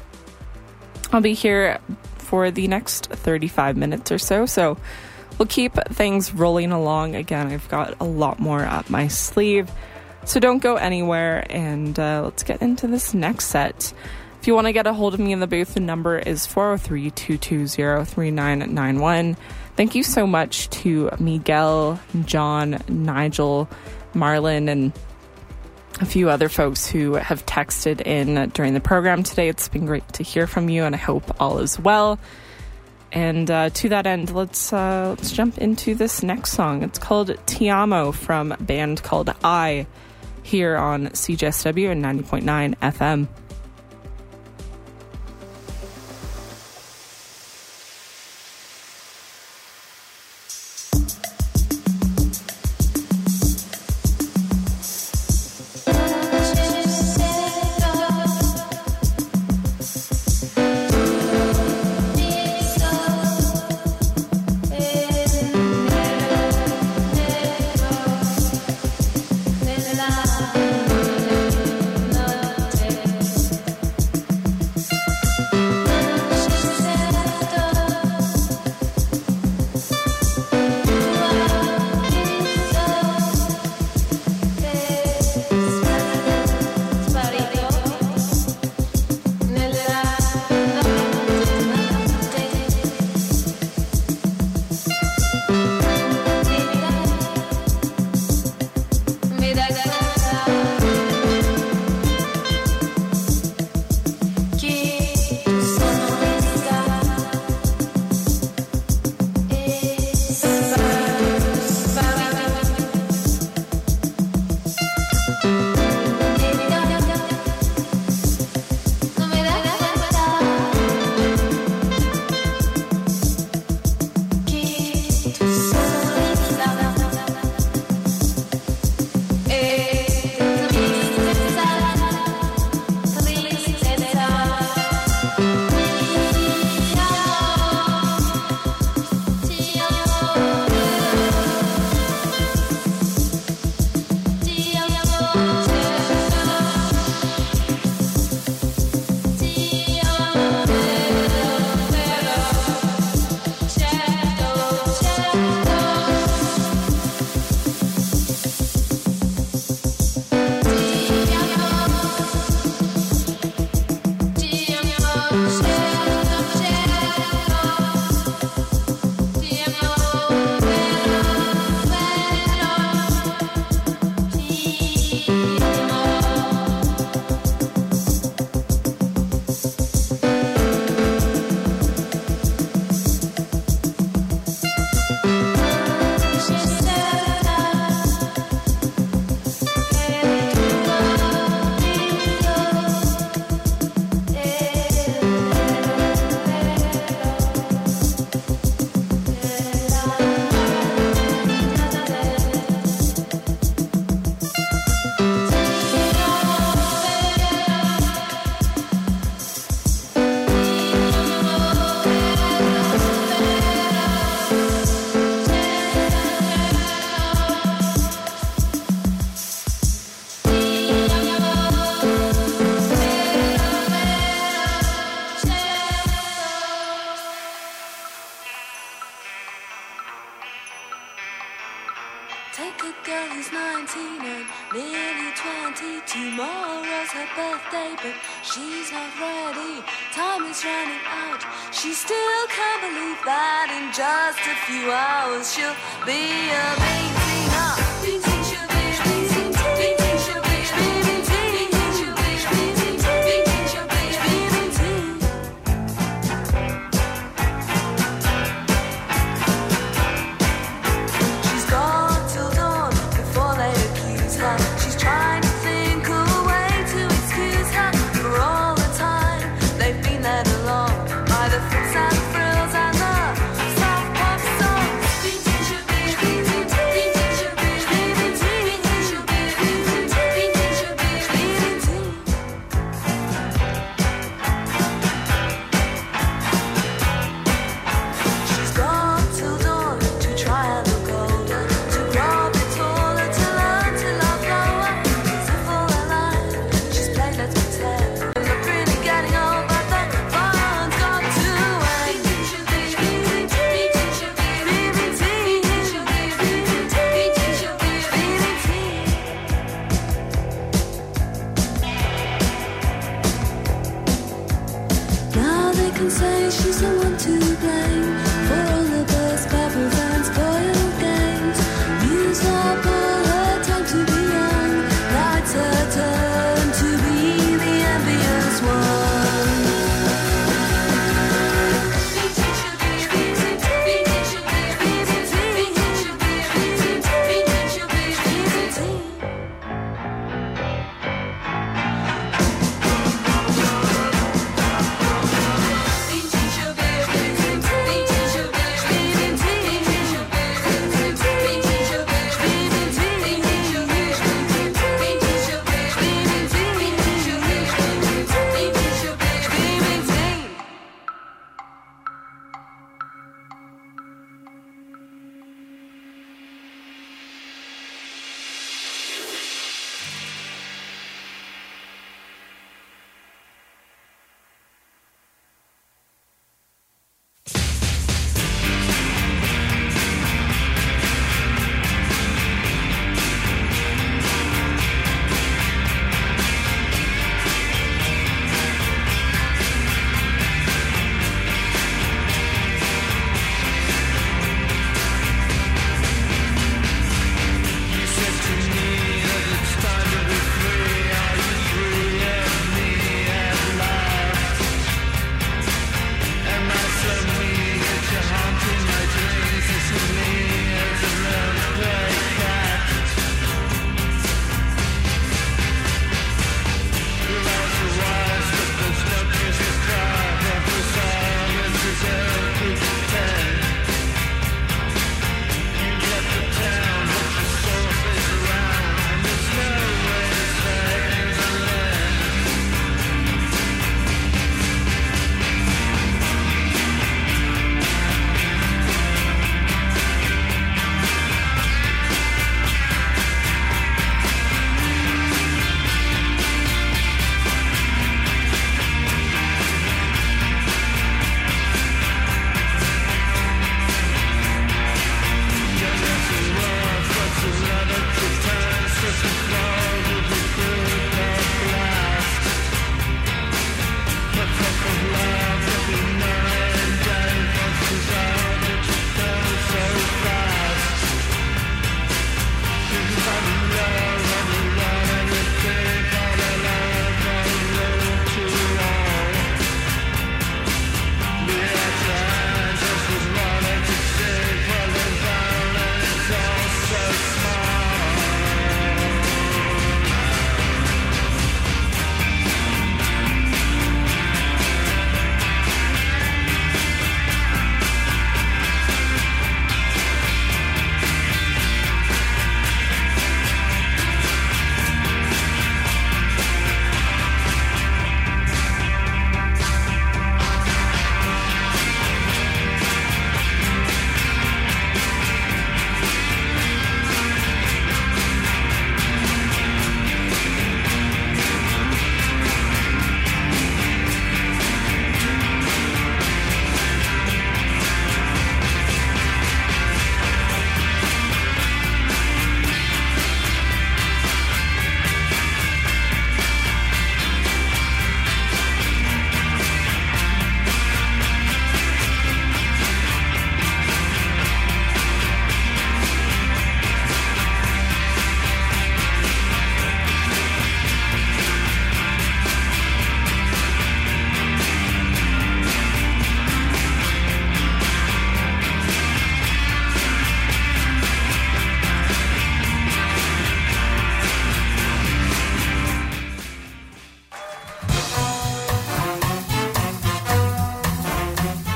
[1.12, 1.80] I'll be here
[2.18, 4.78] for the next 35 minutes or so, so
[5.42, 7.16] we'll keep things rolling along.
[7.16, 9.72] Again, I've got a lot more up my sleeve,
[10.24, 13.92] so don't go anywhere, and uh, let's get into this next set.
[14.40, 16.46] If you want to get a hold of me in the booth, the number is
[16.46, 19.36] 403 220 3991.
[19.76, 23.68] Thank you so much to Miguel, John, Nigel,
[24.14, 24.94] Marlon, and
[26.02, 29.50] a few other folks who have texted in during the program today.
[29.50, 32.20] It's been great to hear from you, and I hope all is well.
[33.14, 36.82] And uh, to that end, let's uh, let's jump into this next song.
[36.84, 39.86] It's called Ti Amo from a band called EYE
[40.44, 43.28] here on CJSW and 90.9 FM.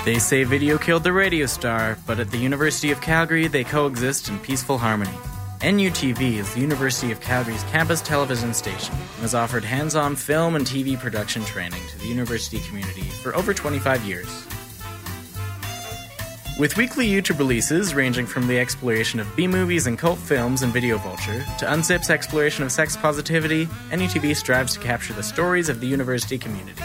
[0.06, 4.30] They say video killed the radio star, but at the University of Calgary, they coexist
[4.30, 5.18] in peaceful harmony.
[5.62, 10.56] NUTV is the University of Calgary's campus television station and has offered hands on film
[10.56, 14.46] and TV production training to the university community for over 25 years.
[16.60, 20.72] With weekly YouTube releases ranging from the exploration of B movies and cult films and
[20.72, 25.80] Video Vulture to Unzip's exploration of sex positivity, NUTV strives to capture the stories of
[25.80, 26.84] the university community.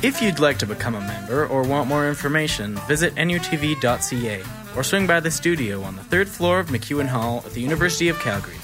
[0.00, 4.44] If you'd like to become a member or want more information, visit nutv.ca
[4.76, 8.08] or swing by the studio on the third floor of McEwen Hall at the University
[8.08, 8.54] of Calgary.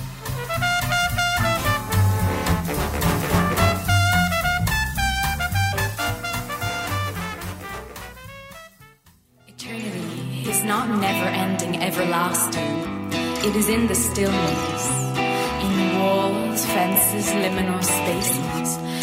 [9.48, 13.10] Eternity is not never ending, everlasting.
[13.44, 14.88] It is in the stillness,
[15.18, 18.93] in walls, fences, liminal spaces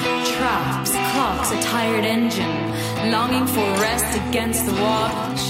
[0.51, 5.41] stops, clocks a tired engine, longing for rest against the watch.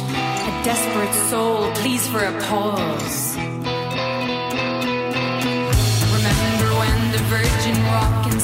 [0.49, 3.35] A desperate soul pleads for a pause.
[6.17, 8.41] Remember when the virgin rock and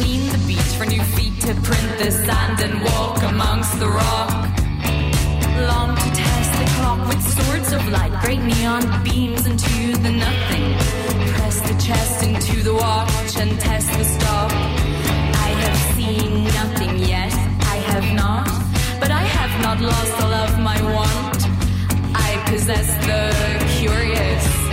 [0.00, 4.30] clean the beach for new feet to print the sand and walk amongst the rock.
[5.70, 10.66] Long to test the clock with swords of light, break neon beams into the nothing.
[11.34, 14.50] Press the chest into the watch and test the stop.
[15.46, 17.34] I have seen nothing yet,
[17.74, 18.48] I have not,
[19.00, 21.40] but I have not lost all of my want.
[22.28, 23.22] I possess the
[23.78, 24.69] curious.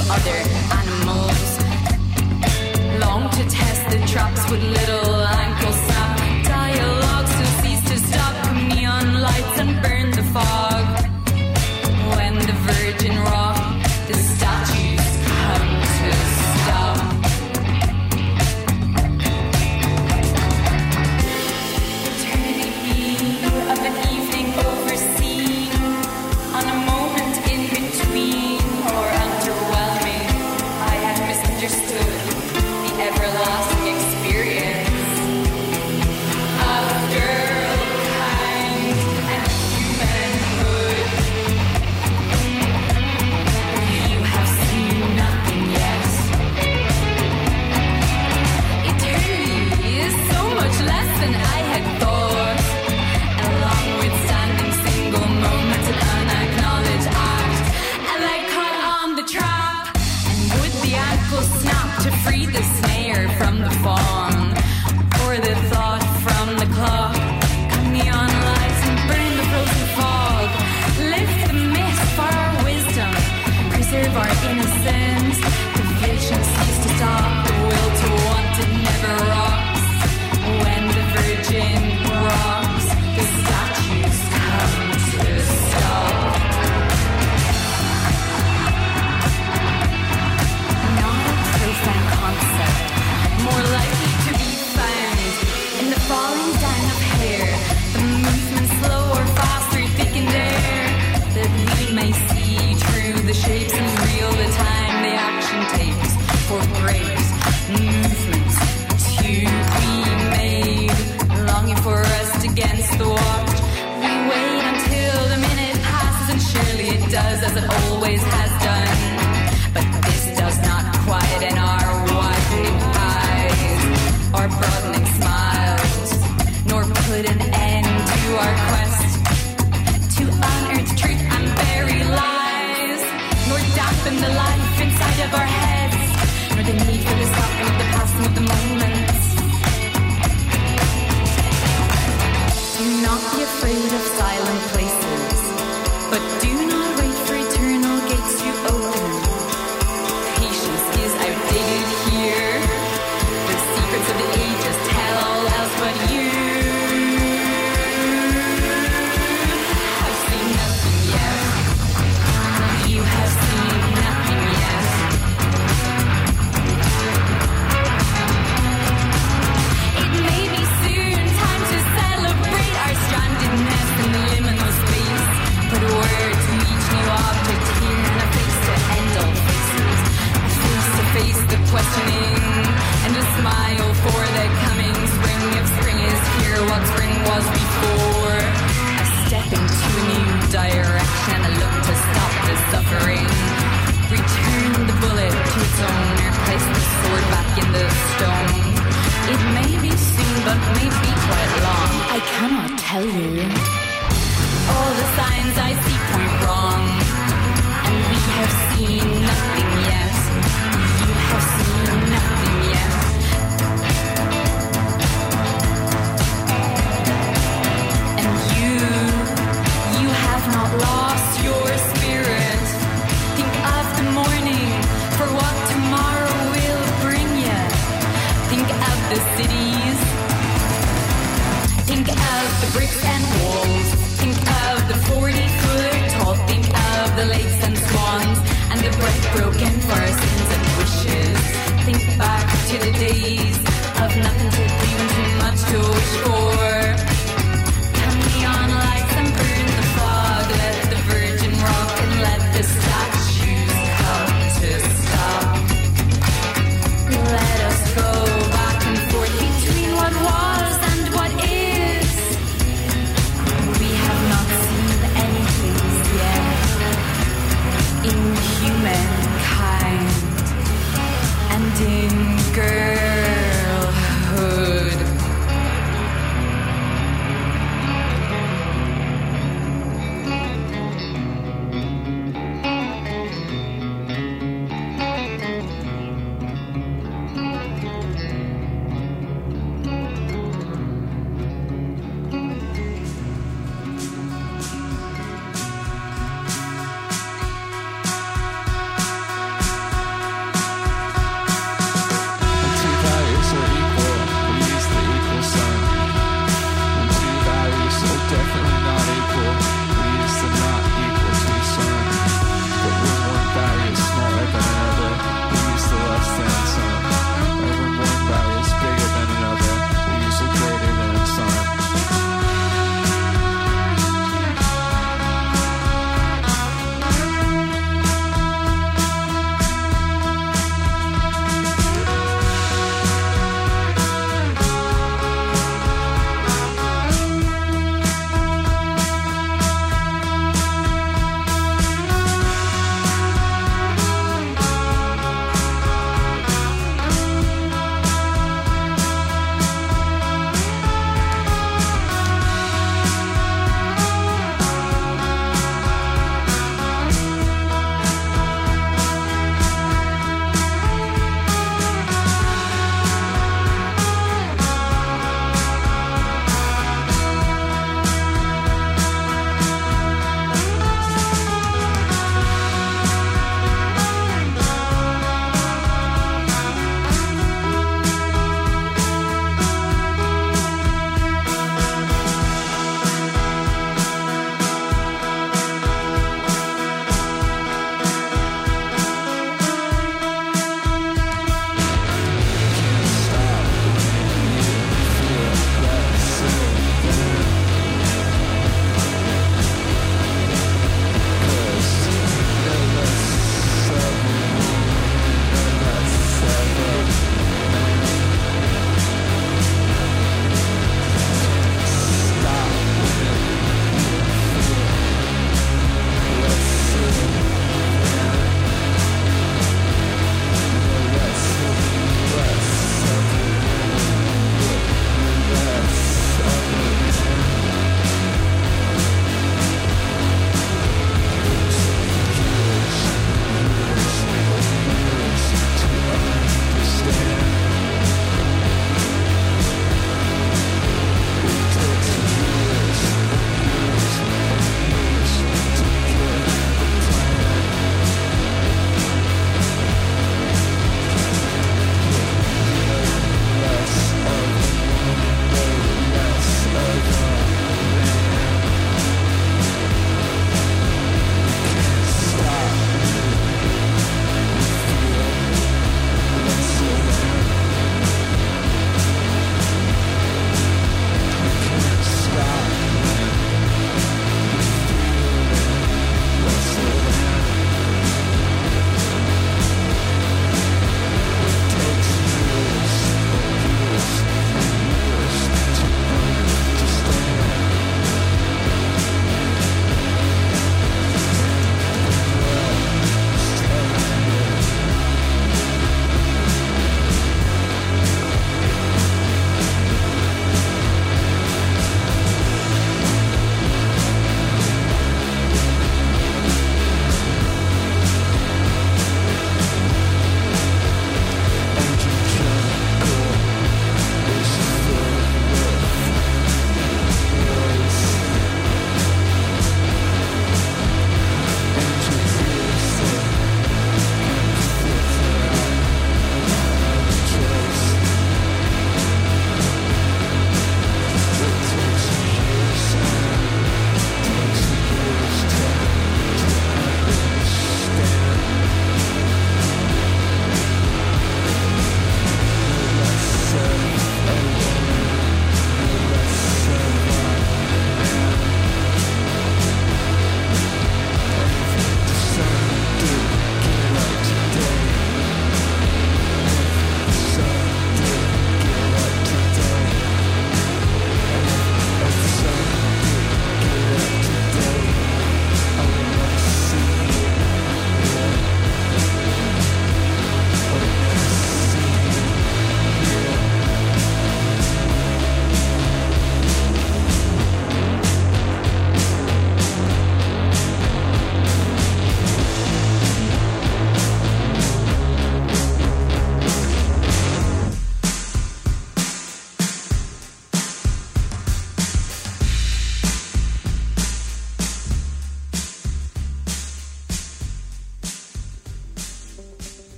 [0.00, 0.38] of other
[0.80, 1.50] animals.
[3.00, 5.14] Long to test the traps with little
[5.44, 6.18] ankle sap.
[6.44, 8.34] Dialogues who cease to stop.
[8.54, 10.84] Neon lights and burn the fog.
[12.16, 13.43] When the virgin rock.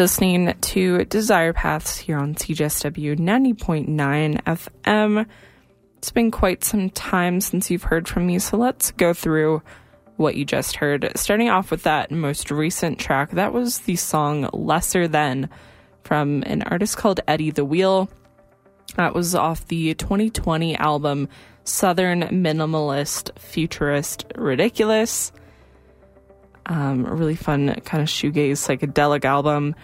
[0.00, 5.26] You're listening to Desire Paths here on CJSW 90.9 FM.
[5.98, 9.60] It's been quite some time since you've heard from me, so let's go through
[10.16, 11.12] what you just heard.
[11.16, 15.50] Starting off with that most recent track, that was the song Lesser Than
[16.04, 18.08] from an artist called Eddie the Wheel.
[18.96, 21.28] That was off the 2020 album
[21.64, 25.30] Southern Minimalist Futurist Ridiculous.
[26.66, 29.74] Um, a really fun kind of shoegaze psychedelic album.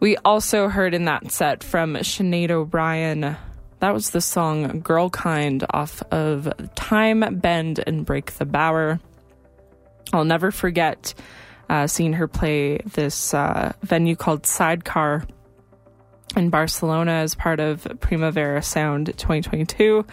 [0.00, 3.36] We also heard in that set from Sinead O'Brien.
[3.80, 9.00] That was the song GIRLKIND off of Time, Bend, and Break the Bower.
[10.12, 11.14] I'll never forget
[11.68, 15.24] uh, seeing her play this uh, venue called Sidecar
[16.36, 20.04] in Barcelona as part of Primavera Sound 2022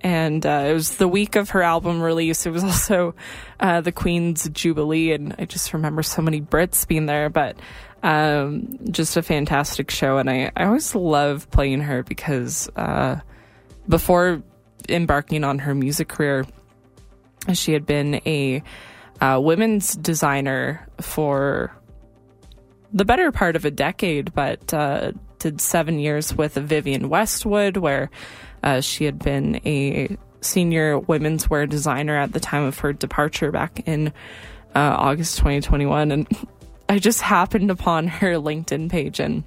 [0.00, 2.46] and uh, it was the week of her album release.
[2.46, 3.14] It was also
[3.58, 7.28] uh, the Queen's Jubilee, and I just remember so many Brits being there.
[7.28, 7.56] But
[8.02, 13.20] um, just a fantastic show, and I, I always love playing her because uh,
[13.88, 14.42] before
[14.88, 16.46] embarking on her music career,
[17.52, 18.62] she had been a
[19.20, 21.74] uh, women's designer for
[22.92, 28.10] the better part of a decade, but uh, did seven years with Vivienne Westwood, where
[28.62, 33.50] uh, she had been a senior women's wear designer at the time of her departure
[33.50, 34.08] back in
[34.74, 36.12] uh, August 2021.
[36.12, 36.26] And
[36.88, 39.44] I just happened upon her LinkedIn page, and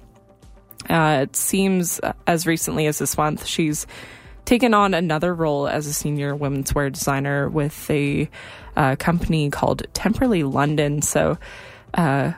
[0.88, 3.86] uh, it seems as recently as this month, she's
[4.44, 8.28] taken on another role as a senior women's wear designer with a
[8.76, 11.02] uh, company called Temperley London.
[11.02, 11.38] So,
[11.94, 12.32] uh,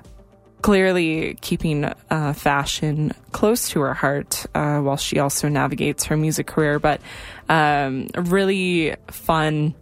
[0.67, 6.49] clearly keeping uh, fashion close to her heart uh, while she also navigates her music
[6.49, 6.81] career.
[6.81, 7.01] But
[7.49, 9.77] um, really fun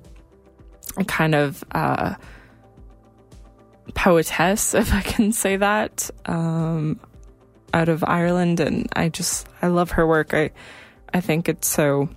[1.07, 2.17] kind of uh,
[3.95, 7.01] poetess, if I can say that, um,
[7.73, 10.35] out of Ireland, and I just I love her work.
[10.35, 10.51] I
[11.15, 12.11] I think it's so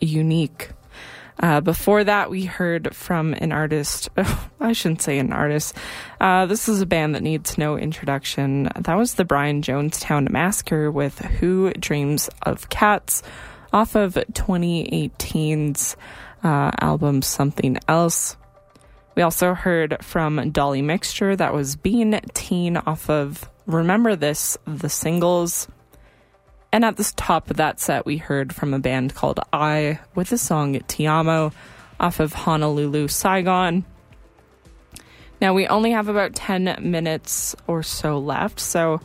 [0.00, 0.70] unique.
[1.40, 4.08] Uh, before that, we heard from an artist.
[4.60, 5.76] I shouldn't say an artist.
[6.20, 8.68] Uh, this is a band that needs no introduction.
[8.76, 13.22] That was the Brian Jonestown Massacre with Who Dreams of Cats
[13.72, 15.96] off of 2018's
[16.44, 18.36] uh, album Something Else.
[19.16, 21.36] We also heard from Dolly Mixture.
[21.36, 25.68] That was Been Teen off of Remember This, the singles.
[26.74, 30.30] And at the top of that set, we heard from a band called EYE with
[30.30, 31.52] the song Ti Amo
[32.00, 33.84] off of Honolulu, Saigon.
[35.40, 39.00] Now, we only have about 10 minutes or so left, so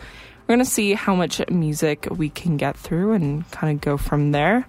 [0.47, 3.97] we're going to see how much music we can get through and kind of go
[3.97, 4.65] from there.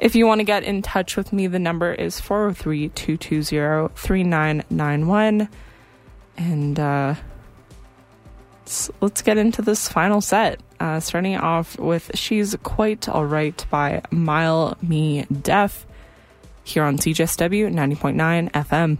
[0.00, 5.48] If you want to get in touch with me, the number is 403 220 3991.
[6.36, 7.14] And uh,
[8.62, 10.58] let's, let's get into this final set.
[10.80, 15.86] Uh, starting off with She's Quite Alright by Mile Me Deaf
[16.64, 18.98] here on CJSW 90.9 FM.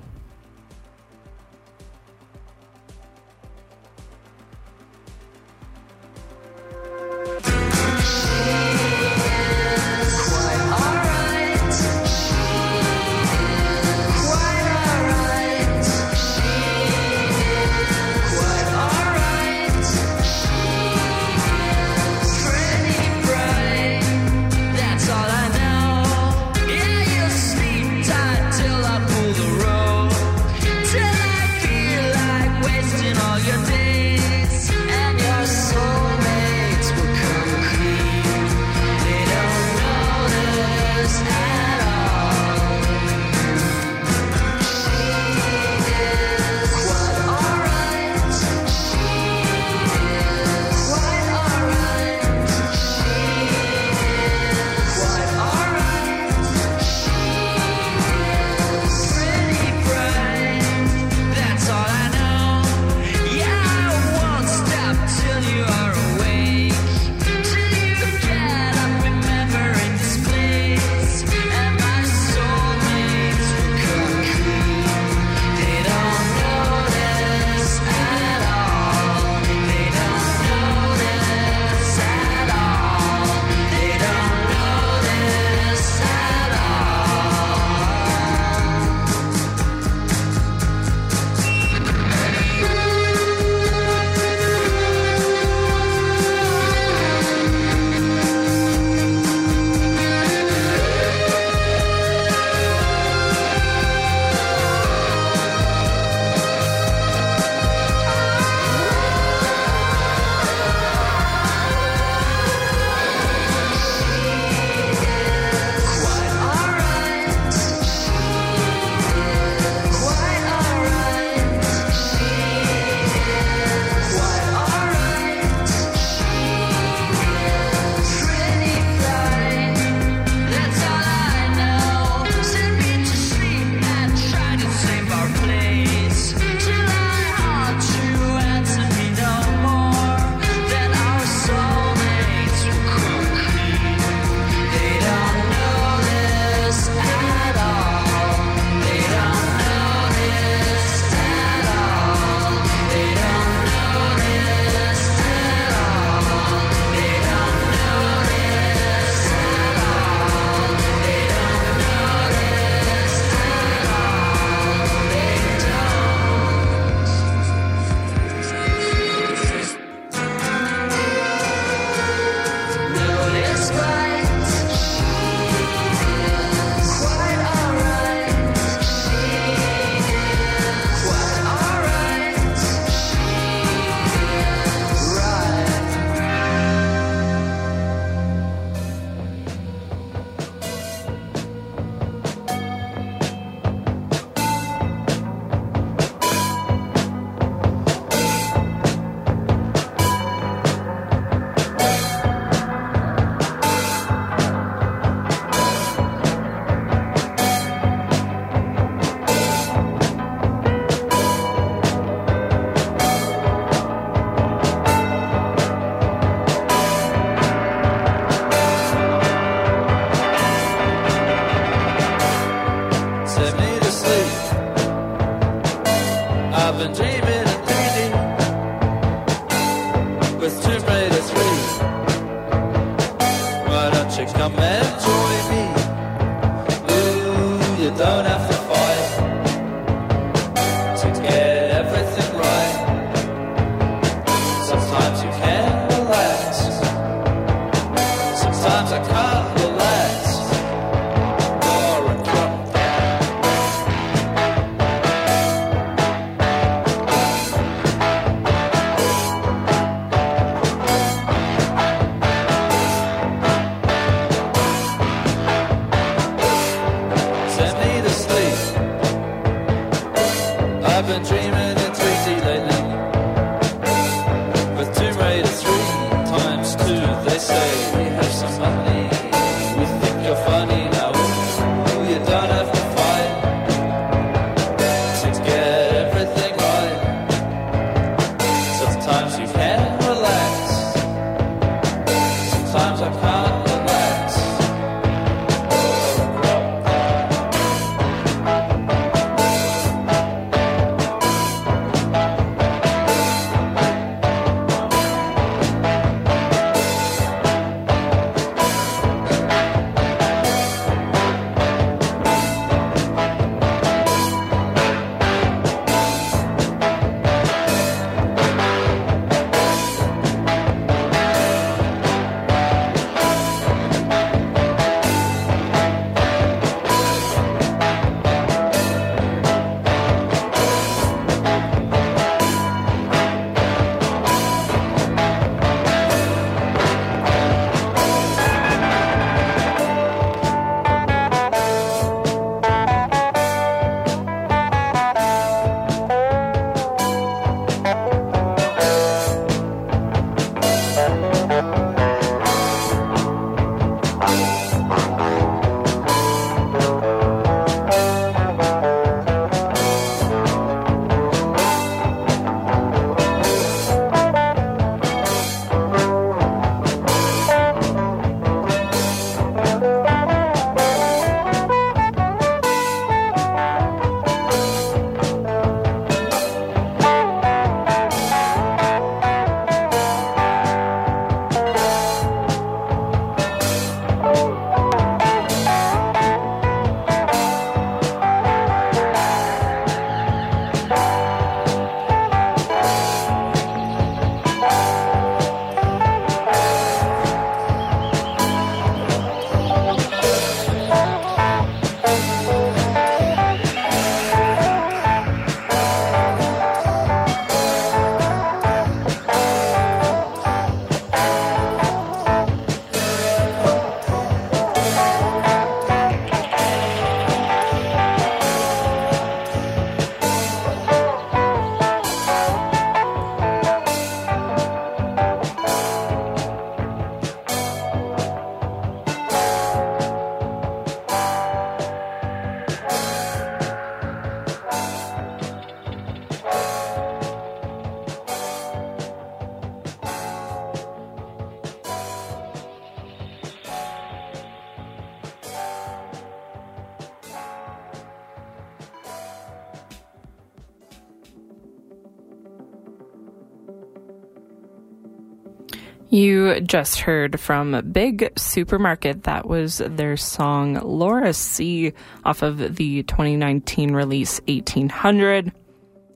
[456.14, 459.24] You just heard from Big Supermarket.
[459.24, 461.92] That was their song Laura C
[462.24, 465.50] off of the 2019 release 1800.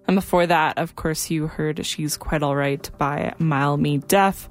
[0.07, 4.49] And before that, of course, you heard She's Quite Alright by Mile Me Deaf.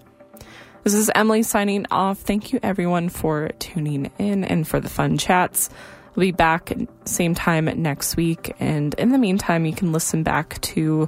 [0.84, 2.20] This is Emily signing off.
[2.20, 5.70] Thank you everyone for tuning in and for the fun chats.
[6.18, 6.74] We'll be back
[7.06, 8.54] same time next week.
[8.60, 11.08] And in the meantime, you can listen back to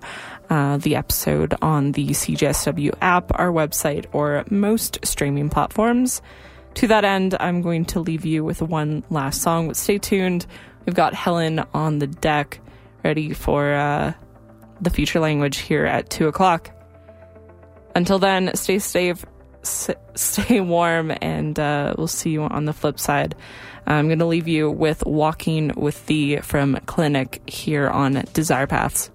[0.50, 6.22] uh, the episode on the CJSW app, our website, or most streaming platforms.
[6.76, 10.46] To that end, I'm going to leave you with one last song, but stay tuned.
[10.86, 12.60] We've got Helen on the deck
[13.04, 14.14] ready for uh,
[14.82, 16.72] the future language here at 2 o'clock.
[17.96, 19.26] Until then, stay safe,
[19.64, 23.36] stay warm, and uh, we'll see you on the flip side.
[23.88, 29.10] I'm going to leave you with Walking with Thee from Clinic here on Desire Paths.